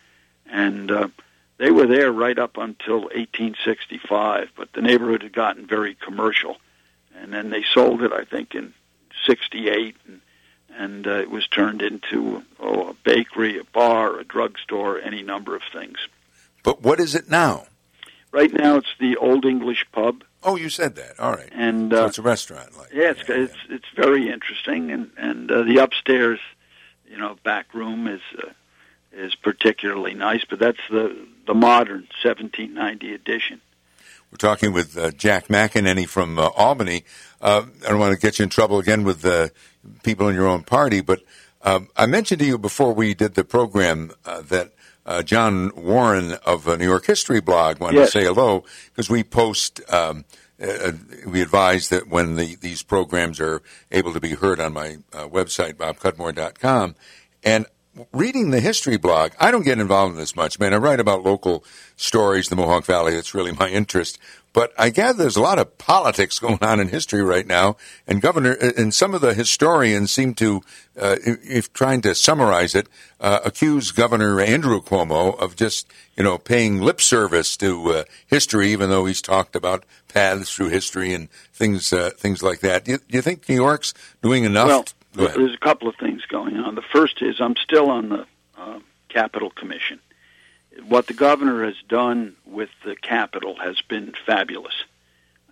and 0.50 0.90
uh, 0.90 1.10
they 1.58 1.70
were 1.70 1.86
there 1.86 2.14
right 2.14 2.40
up 2.40 2.56
until 2.56 3.02
1865. 3.02 4.52
But 4.56 4.72
the 4.72 4.82
neighborhood 4.82 5.24
had 5.24 5.34
gotten 5.34 5.68
very 5.68 5.96
commercial, 5.96 6.56
and 7.14 7.34
then 7.34 7.50
they 7.50 7.66
sold 7.74 8.04
it, 8.04 8.14
I 8.14 8.24
think, 8.24 8.56
in 8.56 8.74
'68, 9.26 9.98
and 10.08 10.22
and 10.78 11.08
uh, 11.08 11.16
it 11.16 11.30
was 11.30 11.46
turned 11.46 11.82
into 11.82 12.42
oh, 12.58 12.92
a 12.92 12.94
bakery, 13.04 13.60
a 13.60 13.66
bar, 13.66 14.18
a 14.18 14.24
drugstore, 14.24 14.98
any 14.98 15.24
number 15.24 15.58
of 15.58 15.64
things. 15.74 15.98
But 16.64 16.82
what 16.82 17.02
is 17.02 17.16
it 17.16 17.30
now? 17.30 17.66
Right 18.32 18.54
now, 18.54 18.78
it's 18.78 18.96
the 18.98 19.18
Old 19.18 19.44
English 19.44 19.86
Pub, 19.92 20.24
Oh, 20.44 20.56
you 20.56 20.70
said 20.70 20.96
that. 20.96 21.20
All 21.20 21.34
right. 21.34 21.50
and 21.52 21.92
so 21.92 22.04
uh, 22.04 22.08
it's 22.08 22.18
a 22.18 22.22
restaurant, 22.22 22.78
like 22.78 22.94
yeah, 22.94 23.12
it's 23.12 23.24
it's 23.28 23.58
it's 23.70 23.90
very 23.96 24.30
interesting, 24.30 24.92
and 24.92 25.12
and 25.18 25.52
uh, 25.52 25.64
the 25.64 25.80
upstairs, 25.80 26.40
you 27.08 27.18
know, 27.18 27.38
back 27.44 27.74
room 27.74 28.08
is 28.08 28.22
uh, 28.42 28.50
is 29.12 29.36
particularly 29.36 30.14
nice. 30.14 30.46
But 30.50 30.60
that's 30.60 30.80
the 30.90 31.28
the 31.46 31.54
modern 31.54 32.08
1790 32.24 33.14
edition. 33.14 33.62
We're 34.32 34.38
talking 34.38 34.74
with 34.74 34.98
uh, 34.98 35.12
Jack 35.12 35.48
McEneny 35.48 36.08
from 36.08 36.38
uh, 36.38 36.50
Albany. 36.56 37.04
Uh, 37.42 37.64
I 37.86 37.90
don't 37.90 38.00
want 38.00 38.14
to 38.14 38.20
get 38.20 38.38
you 38.38 38.44
in 38.44 38.50
trouble 38.50 38.78
again 38.78 39.04
with 39.04 39.26
people 40.04 40.30
in 40.30 40.36
your 40.36 40.48
own 40.48 40.64
party, 40.64 41.02
but 41.02 41.22
um, 41.62 41.90
I 41.98 42.06
mentioned 42.06 42.40
to 42.40 42.46
you 42.46 42.58
before 42.58 42.94
we 42.94 43.14
did 43.14 43.36
the 43.36 43.44
program 43.44 44.12
uh, 44.26 44.42
that 44.44 44.74
uh, 45.10 45.24
John 45.24 45.72
Warren 45.76 46.34
of 46.46 46.68
uh, 46.68 46.76
New 46.78 46.86
York 46.86 47.06
History 47.06 47.42
blog 47.42 47.80
wanted 47.82 47.98
Yes. 47.98 48.12
to 48.14 48.20
say 48.20 48.26
hello 48.26 48.64
because 48.92 49.10
we 49.10 49.24
post. 49.24 49.82
Um, 49.92 50.24
uh, 50.62 50.92
we 51.26 51.42
advise 51.42 51.88
that 51.88 52.10
when 52.10 52.36
the, 52.36 52.56
these 52.58 52.84
programs 52.84 53.40
are 53.40 53.62
able 53.92 54.12
to 54.14 54.20
be 54.20 54.32
heard 54.36 54.60
on 54.60 54.74
my 54.74 54.98
uh, 55.14 55.26
website, 55.28 55.76
bobcudmore.com, 55.76 56.96
and 57.44 57.66
reading 58.12 58.52
the 58.52 58.60
history 58.60 58.98
blog, 58.98 59.32
I 59.40 59.52
don't 59.52 59.64
get 59.64 59.80
involved 59.80 60.14
in 60.14 60.20
this 60.20 60.36
much, 60.36 60.60
man. 60.60 60.74
I 60.74 60.78
write 60.78 61.00
about 61.00 61.24
local 61.24 61.64
stories, 61.96 62.50
the 62.50 62.56
Mohawk 62.56 62.86
Valley. 62.86 63.14
That's 63.14 63.34
really 63.34 63.52
my 63.52 63.70
interest. 63.70 64.20
But 64.52 64.74
I 64.78 64.90
gather 64.90 65.20
there's 65.20 65.36
a 65.36 65.42
lot 65.42 65.60
of 65.60 65.78
politics 65.78 66.40
going 66.40 66.58
on 66.62 66.80
in 66.80 66.90
history 66.90 67.22
right 67.22 67.46
now, 67.46 67.78
and 68.08 68.22
Governor 68.22 68.54
and 68.54 68.94
some 68.94 69.14
of 69.14 69.22
the 69.22 69.36
historians 69.36 70.12
seem 70.12 70.34
to, 70.36 70.62
uh, 71.00 71.18
if 71.24 71.72
trying 71.72 72.02
to 72.02 72.16
summarize 72.16 72.74
it, 72.74 72.88
uh, 73.20 73.40
accuse 73.46 73.92
Governor 73.92 74.42
Andrew 74.42 74.82
Cuomo 74.82 75.38
of 75.40 75.56
just 75.56 75.88
you 76.18 76.24
know 76.24 76.40
paying 76.40 76.82
lip 76.82 77.00
service 77.00 77.56
to 77.58 77.92
uh, 77.92 78.04
history, 78.26 78.70
even 78.70 78.90
though 78.90 79.06
he's 79.06 79.22
talked 79.22 79.56
about 79.56 79.86
paths 80.08 80.52
through 80.52 80.70
history 80.70 81.14
and 81.14 81.30
things 81.54 81.94
uh, 81.94 82.10
things 82.18 82.42
like 82.42 82.62
that. 82.62 82.86
Do 82.86 82.94
you, 82.94 82.98
do 82.98 83.18
you 83.18 83.22
think 83.22 83.48
New 83.48 83.56
York's 83.56 83.94
doing 84.24 84.46
enough? 84.46 84.68
Well. 84.68 84.86
There's 85.28 85.54
a 85.54 85.60
couple 85.60 85.88
of 85.88 85.96
things 85.96 86.26
going 86.26 86.58
on. 86.58 86.76
The 86.76 86.82
first 86.82 87.22
is 87.22 87.40
I'm 87.40 87.56
still 87.56 87.90
on 87.90 88.10
the 88.10 88.26
uh, 88.58 88.80
Capitol 89.10 89.50
Commission. 89.50 90.00
What 90.88 91.08
the 91.08 91.14
governor 91.14 91.66
has 91.66 91.76
done 91.88 92.36
with 92.46 92.70
the 92.86 92.96
Capitol 92.96 93.56
has 93.60 93.82
been 93.82 94.14
fabulous, 94.26 94.76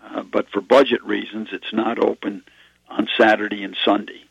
uh, 0.03 0.23
but 0.23 0.49
for 0.49 0.61
budget 0.61 1.03
reasons, 1.03 1.49
it's 1.51 1.73
not 1.73 1.99
open 1.99 2.43
on 2.87 3.07
Saturday 3.17 3.63
and 3.63 3.75
Sunday. 3.83 4.23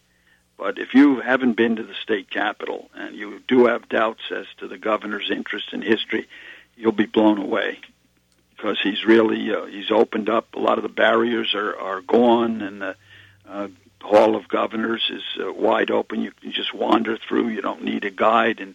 But 0.57 0.79
if 0.79 0.95
you 0.95 1.21
haven't 1.21 1.57
been 1.57 1.77
to 1.77 1.83
the 1.83 1.95
state 2.03 2.31
capitol 2.31 2.89
and 2.95 3.15
you 3.15 3.43
do 3.47 3.67
have 3.67 3.89
doubts 3.91 4.23
as 4.31 4.47
to 4.59 4.69
the 4.69 4.79
governor's 4.79 5.31
interest 5.31 5.73
in 5.73 5.83
history, 5.83 6.29
you'll 6.77 6.93
be 6.93 7.07
blown 7.07 7.39
away 7.39 7.79
because 8.57 8.79
he's 8.83 9.05
really 9.05 9.55
uh, 9.55 9.67
he's 9.67 9.91
opened 9.91 10.31
up 10.31 10.55
a 10.55 10.59
lot 10.59 10.79
of 10.79 10.83
the 10.83 10.89
barriers 10.89 11.55
are 11.55 11.77
are 11.79 12.01
gone 12.01 12.63
and 12.63 12.81
the 12.81 12.97
uh, 13.49 13.69
Hall 14.03 14.37
of 14.37 14.49
Governors 14.49 15.11
is 15.11 15.23
uh, 15.41 15.53
wide 15.53 15.91
open. 15.91 16.23
You 16.23 16.33
can 16.33 16.53
just 16.53 16.73
wander 16.75 17.17
through. 17.17 17.49
You 17.49 17.61
don't 17.61 17.83
need 17.83 18.05
a 18.05 18.11
guide 18.11 18.61
and 18.61 18.75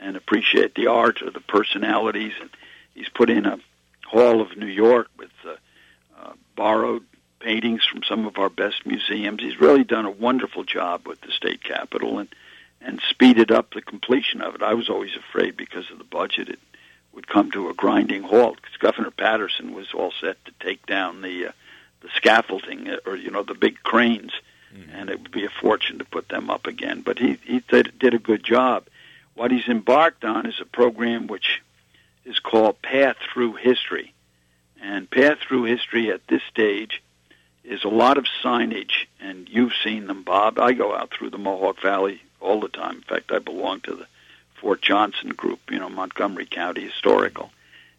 and 0.00 0.16
appreciate 0.16 0.76
the 0.76 0.86
art 0.86 1.22
or 1.22 1.30
the 1.30 1.40
personalities. 1.40 2.32
And 2.40 2.50
he's 2.94 3.08
put 3.08 3.30
in 3.30 3.46
a 3.46 3.58
Hall 4.06 4.40
of 4.40 4.56
New 4.56 4.66
York 4.66 5.08
with 5.18 5.32
uh, 5.44 5.56
uh, 6.20 6.32
borrowed 6.54 7.04
paintings 7.40 7.84
from 7.84 8.02
some 8.04 8.26
of 8.26 8.38
our 8.38 8.48
best 8.48 8.86
museums. 8.86 9.42
He's 9.42 9.60
really 9.60 9.84
done 9.84 10.04
a 10.04 10.10
wonderful 10.10 10.64
job 10.64 11.06
with 11.06 11.20
the 11.20 11.32
state 11.32 11.62
capitol, 11.62 12.18
and 12.18 12.28
and 12.80 13.00
speeded 13.10 13.50
up 13.50 13.74
the 13.74 13.82
completion 13.82 14.40
of 14.40 14.54
it. 14.54 14.62
I 14.62 14.74
was 14.74 14.88
always 14.88 15.16
afraid 15.16 15.56
because 15.56 15.90
of 15.90 15.98
the 15.98 16.04
budget 16.04 16.48
it 16.48 16.60
would 17.12 17.26
come 17.26 17.50
to 17.50 17.68
a 17.68 17.74
grinding 17.74 18.22
halt 18.22 18.56
because 18.56 18.76
Governor 18.76 19.10
Paterson 19.10 19.74
was 19.74 19.92
all 19.92 20.12
set 20.20 20.44
to 20.44 20.52
take 20.60 20.86
down 20.86 21.22
the 21.22 21.48
uh, 21.48 21.52
the 22.08 22.16
scaffolding 22.16 22.88
uh, 22.88 22.98
or 23.06 23.16
you 23.16 23.30
know 23.30 23.42
the 23.42 23.54
big 23.54 23.82
cranes, 23.82 24.32
mm-hmm. 24.74 24.90
and 24.94 25.10
it 25.10 25.20
would 25.20 25.30
be 25.30 25.44
a 25.44 25.50
fortune 25.50 25.98
to 25.98 26.04
put 26.04 26.28
them 26.28 26.50
up 26.50 26.66
again. 26.66 27.02
But 27.02 27.18
he 27.18 27.38
he 27.44 27.60
did, 27.60 27.98
did 27.98 28.14
a 28.14 28.18
good 28.18 28.42
job. 28.42 28.84
What 29.34 29.50
he's 29.50 29.68
embarked 29.68 30.24
on 30.24 30.46
is 30.46 30.60
a 30.60 30.64
program 30.64 31.26
which 31.26 31.62
is 32.24 32.38
called 32.38 32.82
Path 32.82 33.16
Through 33.32 33.54
History, 33.54 34.12
and 34.82 35.10
Path 35.10 35.38
Through 35.38 35.64
History 35.64 36.10
at 36.10 36.26
this 36.26 36.42
stage 36.50 37.02
is 37.64 37.84
a 37.84 37.88
lot 37.88 38.18
of 38.18 38.24
signage, 38.42 39.06
and 39.20 39.48
you've 39.48 39.74
seen 39.84 40.06
them, 40.06 40.22
Bob. 40.22 40.58
I 40.58 40.72
go 40.72 40.94
out 40.94 41.10
through 41.10 41.30
the 41.30 41.38
Mohawk 41.38 41.80
Valley 41.82 42.22
all 42.40 42.60
the 42.60 42.68
time. 42.68 42.96
In 42.96 43.02
fact, 43.02 43.30
I 43.30 43.38
belong 43.40 43.80
to 43.82 43.94
the 43.94 44.06
Fort 44.60 44.80
Johnson 44.80 45.30
group, 45.30 45.60
you 45.70 45.78
know, 45.78 45.88
Montgomery 45.88 46.46
County 46.46 46.82
Historical, 46.82 47.50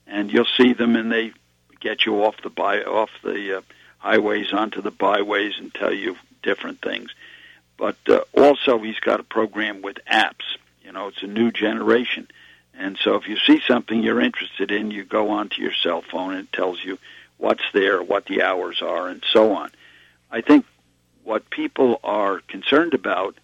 and 0.08 0.32
you'll 0.32 0.48
see 0.58 0.74
them, 0.74 0.96
and 0.96 1.12
they 1.12 1.32
get 1.80 2.06
you 2.06 2.24
off 2.24 2.36
the 2.42 2.50
by 2.50 2.84
off 2.84 3.10
the 3.24 3.60
uh, 3.60 3.62
highways 4.00 4.52
onto 4.54 4.82
the 4.82 4.92
byways 4.92 5.60
and 5.60 5.74
tell 5.74 5.94
you 5.94 6.18
different 6.42 6.82
things. 6.82 7.14
But 7.78 7.98
uh, 8.08 8.22
also, 8.36 8.80
he's 8.80 9.00
got 9.00 9.20
a 9.20 9.24
program 9.24 9.82
with 9.82 10.00
apps. 10.06 10.58
You 10.84 10.92
know, 10.92 11.08
it's 11.08 11.24
a 11.24 11.28
new 11.28 11.52
generation. 11.52 12.28
And 12.78 12.98
so 13.02 13.16
if 13.16 13.28
you 13.28 13.38
see 13.38 13.62
something 13.68 14.02
you're 14.02 14.22
interested 14.22 14.72
in, 14.72 14.92
you 14.92 15.04
go 15.04 15.32
onto 15.32 15.62
your 15.62 15.74
cell 15.74 16.02
phone 16.02 16.34
and 16.34 16.44
it 16.44 16.54
tells 16.54 16.84
you 16.84 16.98
what's 17.38 17.64
there, 17.74 18.02
what 18.02 18.26
the 18.26 18.42
hours 18.42 18.82
are, 18.82 19.08
and 19.08 19.24
so 19.32 19.54
on. 19.54 19.72
I 20.32 20.42
think 20.42 20.66
what 21.24 21.50
people 21.50 22.00
are 22.04 22.40
concerned 22.48 22.94
about 22.94 23.36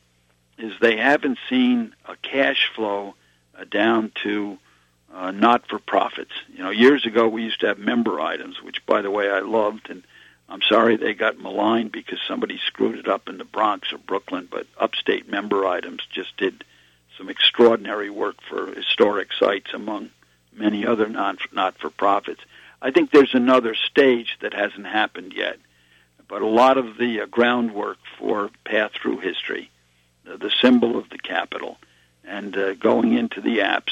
is 0.57 0.73
they 0.79 0.97
haven't 0.97 1.37
seen 1.49 1.93
a 2.05 2.15
cash 2.17 2.71
flow 2.75 3.15
uh, 3.57 3.65
down 3.69 4.11
to 4.23 4.57
uh, 5.13 5.31
not 5.31 5.67
for 5.67 5.79
profits. 5.79 6.31
You 6.53 6.63
know, 6.63 6.69
years 6.69 7.05
ago 7.05 7.27
we 7.27 7.43
used 7.43 7.61
to 7.61 7.67
have 7.67 7.79
member 7.79 8.19
items, 8.19 8.61
which, 8.61 8.85
by 8.85 9.01
the 9.01 9.11
way, 9.11 9.29
I 9.29 9.39
loved, 9.39 9.89
and 9.89 10.03
I'm 10.47 10.61
sorry 10.61 10.95
they 10.95 11.13
got 11.13 11.39
maligned 11.39 11.91
because 11.91 12.19
somebody 12.27 12.59
screwed 12.65 12.99
it 12.99 13.07
up 13.07 13.27
in 13.27 13.37
the 13.37 13.45
Bronx 13.45 13.91
or 13.91 13.97
Brooklyn. 13.97 14.47
But 14.49 14.67
upstate 14.77 15.29
member 15.29 15.65
items 15.65 16.01
just 16.11 16.37
did 16.37 16.63
some 17.17 17.29
extraordinary 17.29 18.09
work 18.09 18.37
for 18.47 18.73
historic 18.73 19.29
sites, 19.39 19.73
among 19.73 20.09
many 20.53 20.85
other 20.85 21.07
non 21.07 21.37
not 21.51 21.77
for 21.77 21.89
profits. 21.89 22.41
I 22.81 22.91
think 22.91 23.11
there's 23.11 23.33
another 23.33 23.73
stage 23.73 24.37
that 24.41 24.53
hasn't 24.53 24.85
happened 24.85 25.33
yet, 25.33 25.57
but 26.27 26.41
a 26.41 26.47
lot 26.47 26.77
of 26.77 26.97
the 26.97 27.21
uh, 27.21 27.25
groundwork 27.25 27.97
for 28.19 28.49
path 28.63 28.91
through 28.93 29.19
history, 29.19 29.71
uh, 30.29 30.37
the 30.37 30.51
symbol 30.61 30.97
of 30.97 31.09
the 31.09 31.17
capital, 31.17 31.77
and 32.23 32.55
uh, 32.55 32.73
going 32.75 33.13
into 33.13 33.41
the 33.41 33.59
apps, 33.59 33.91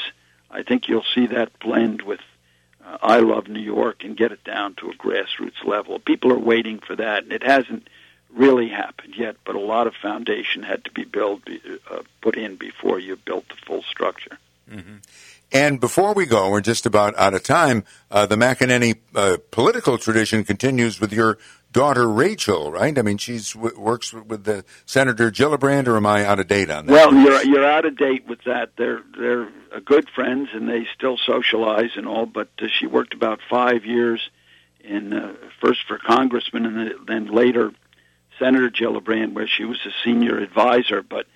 I 0.50 0.62
think 0.62 0.88
you'll 0.88 1.04
see 1.14 1.26
that 1.26 1.58
blend 1.58 2.02
with 2.02 2.20
uh, 2.84 2.98
I 3.02 3.20
Love 3.20 3.48
New 3.48 3.60
York 3.60 4.04
and 4.04 4.16
get 4.16 4.32
it 4.32 4.44
down 4.44 4.74
to 4.74 4.90
a 4.90 4.94
grassroots 4.94 5.64
level. 5.64 5.98
People 5.98 6.32
are 6.32 6.38
waiting 6.38 6.78
for 6.80 6.96
that, 6.96 7.24
and 7.24 7.32
it 7.32 7.42
hasn't 7.42 7.88
really 8.34 8.68
happened 8.68 9.14
yet, 9.16 9.36
but 9.44 9.54
a 9.54 9.60
lot 9.60 9.86
of 9.86 9.94
foundation 9.94 10.62
had 10.62 10.84
to 10.84 10.90
be 10.90 11.04
built, 11.04 11.42
uh, 11.90 12.02
put 12.20 12.36
in 12.36 12.56
before 12.56 12.98
you 12.98 13.16
built 13.16 13.48
the 13.48 13.56
full 13.66 13.82
structure. 13.82 14.38
Mm-hmm. 14.70 14.96
And 15.52 15.78
before 15.78 16.14
we 16.14 16.26
go, 16.26 16.50
we're 16.50 16.60
just 16.60 16.84
about 16.84 17.16
out 17.16 17.32
of 17.32 17.44
time. 17.44 17.84
Uh, 18.10 18.26
the 18.26 18.34
McEneny 18.34 18.98
uh, 19.14 19.36
political 19.52 19.98
tradition 19.98 20.42
continues 20.42 20.98
with 20.98 21.12
your 21.12 21.38
daughter 21.74 22.08
Rachel, 22.08 22.72
right? 22.72 22.96
I 22.96 23.02
mean, 23.02 23.18
she's 23.18 23.52
w- 23.52 23.78
works 23.78 24.14
with 24.14 24.44
the 24.44 24.64
Senator 24.86 25.30
Gillibrand, 25.30 25.86
or 25.88 25.98
am 25.98 26.06
I 26.06 26.24
out 26.24 26.40
of 26.40 26.46
date 26.46 26.70
on 26.70 26.86
that? 26.86 26.92
Well, 26.92 27.12
you're 27.12 27.44
you're 27.44 27.70
out 27.70 27.84
of 27.84 27.98
date 27.98 28.26
with 28.26 28.42
that. 28.44 28.70
They're 28.78 29.02
they're 29.18 29.50
good 29.84 30.08
friends 30.08 30.48
and 30.54 30.66
they 30.66 30.86
still 30.94 31.18
socialize 31.18 31.90
and 31.96 32.06
all. 32.06 32.24
But 32.24 32.48
uh, 32.62 32.68
she 32.68 32.86
worked 32.86 33.12
about 33.12 33.40
five 33.50 33.84
years 33.84 34.30
in 34.80 35.12
uh, 35.12 35.34
first 35.60 35.80
for 35.86 35.98
congressman 35.98 36.64
and 36.64 37.06
then 37.06 37.26
later 37.26 37.72
Senator 38.38 38.70
Gillibrand, 38.70 39.34
where 39.34 39.48
she 39.48 39.64
was 39.64 39.78
a 39.84 39.90
senior 40.04 40.38
advisor. 40.38 41.02
But 41.02 41.26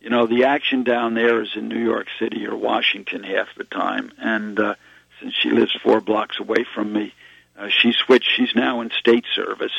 you 0.00 0.10
know, 0.10 0.26
the 0.26 0.44
action 0.44 0.84
down 0.84 1.14
there 1.14 1.40
is 1.40 1.50
in 1.54 1.68
New 1.68 1.82
York 1.82 2.08
City 2.18 2.46
or 2.46 2.56
Washington 2.56 3.22
half 3.22 3.48
the 3.56 3.64
time. 3.64 4.12
And 4.18 4.58
uh, 4.58 4.74
since 5.20 5.34
she 5.34 5.50
lives 5.50 5.72
four 5.82 6.00
blocks 6.00 6.38
away 6.38 6.66
from 6.74 6.92
me, 6.92 7.14
uh, 7.58 7.68
she 7.68 7.92
switched. 7.92 8.30
She's 8.36 8.54
now 8.54 8.80
in 8.80 8.90
state 8.90 9.24
service 9.34 9.72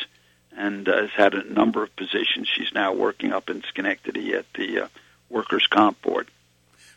and 0.56 0.88
uh, 0.88 1.02
has 1.02 1.10
had 1.10 1.34
a 1.34 1.44
number 1.44 1.82
of 1.82 1.94
positions. 1.96 2.48
She's 2.48 2.72
now 2.74 2.94
working 2.94 3.32
up 3.32 3.50
in 3.50 3.62
Schenectady 3.68 4.34
at 4.34 4.46
the 4.54 4.82
uh, 4.82 4.88
Workers' 5.28 5.66
Comp 5.66 6.00
Board. 6.02 6.28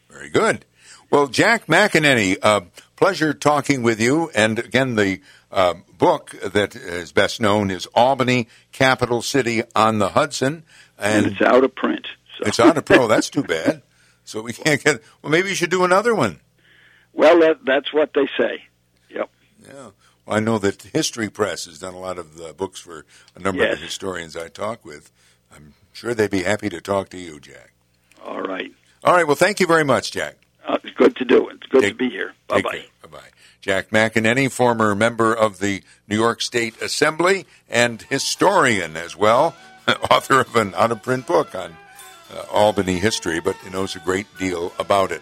Very 0.09 0.29
good. 0.29 0.65
Well, 1.11 1.27
Jack 1.27 1.65
McEneny, 1.67 2.37
uh, 2.41 2.61
pleasure 2.95 3.33
talking 3.33 3.81
with 3.81 3.99
you. 3.99 4.29
And 4.33 4.59
again, 4.59 4.95
the 4.95 5.21
uh, 5.51 5.75
book 5.97 6.35
that 6.43 6.75
is 6.75 7.11
best 7.11 7.41
known 7.41 7.71
is 7.71 7.87
Albany, 7.87 8.47
Capital 8.71 9.21
City 9.21 9.63
on 9.75 9.99
the 9.99 10.09
Hudson. 10.09 10.63
And, 10.97 11.25
and 11.25 11.33
it's 11.33 11.41
out 11.41 11.63
of 11.63 11.75
print. 11.75 12.07
So. 12.37 12.47
It's 12.47 12.59
on 12.59 12.77
a 12.77 12.81
pro. 12.81 13.07
That's 13.07 13.29
too 13.29 13.43
bad. 13.47 13.81
So 14.23 14.41
we 14.41 14.53
can't 14.53 14.83
get. 14.83 15.01
Well, 15.21 15.31
maybe 15.31 15.49
you 15.49 15.55
should 15.55 15.71
do 15.71 15.83
another 15.83 16.13
one. 16.13 16.39
Well, 17.13 17.39
that, 17.39 17.65
that's 17.65 17.91
what 17.91 18.13
they 18.13 18.29
say. 18.37 18.63
Yep. 19.09 19.29
Yeah. 19.67 19.89
I 20.29 20.39
know 20.39 20.57
that 20.59 20.81
History 20.93 21.29
Press 21.29 21.65
has 21.65 21.79
done 21.79 21.93
a 21.93 21.99
lot 21.99 22.17
of 22.17 22.39
uh, 22.39 22.53
books 22.53 22.79
for 22.79 23.05
a 23.35 23.39
number 23.39 23.63
yes. 23.63 23.73
of 23.73 23.79
the 23.79 23.85
historians 23.85 24.35
I 24.35 24.47
talk 24.47 24.85
with. 24.85 25.11
I'm 25.53 25.73
sure 25.93 26.13
they'd 26.13 26.29
be 26.29 26.43
happy 26.43 26.69
to 26.69 26.81
talk 26.81 27.09
to 27.09 27.17
you, 27.17 27.39
Jack. 27.39 27.73
All 28.23 28.41
right. 28.41 28.71
All 29.03 29.13
right. 29.13 29.25
Well, 29.25 29.35
thank 29.35 29.59
you 29.59 29.67
very 29.67 29.83
much, 29.83 30.11
Jack. 30.11 30.35
Uh, 30.65 30.77
it's 30.83 30.95
good 30.95 31.15
to 31.15 31.25
do 31.25 31.49
it. 31.49 31.55
It's 31.55 31.67
good 31.67 31.81
take, 31.81 31.93
to 31.93 31.97
be 31.97 32.09
here. 32.09 32.33
Bye 32.47 32.61
bye. 32.61 32.85
Bye 33.01 33.09
bye. 33.09 33.29
Jack 33.61 33.89
McEneny, 33.89 34.51
former 34.51 34.95
member 34.95 35.33
of 35.33 35.59
the 35.59 35.83
New 36.07 36.15
York 36.15 36.41
State 36.41 36.81
Assembly 36.81 37.45
and 37.69 38.01
historian 38.03 38.95
as 38.95 39.17
well, 39.17 39.55
author 40.11 40.39
of 40.41 40.55
an 40.55 40.73
out 40.75 40.91
of 40.91 41.03
print 41.03 41.27
book 41.27 41.53
on 41.55 41.75
uh, 42.33 42.43
Albany 42.51 42.99
history, 42.99 43.39
but 43.39 43.55
he 43.57 43.69
knows 43.69 43.95
a 43.95 43.99
great 43.99 44.27
deal 44.37 44.71
about 44.79 45.11
it. 45.11 45.21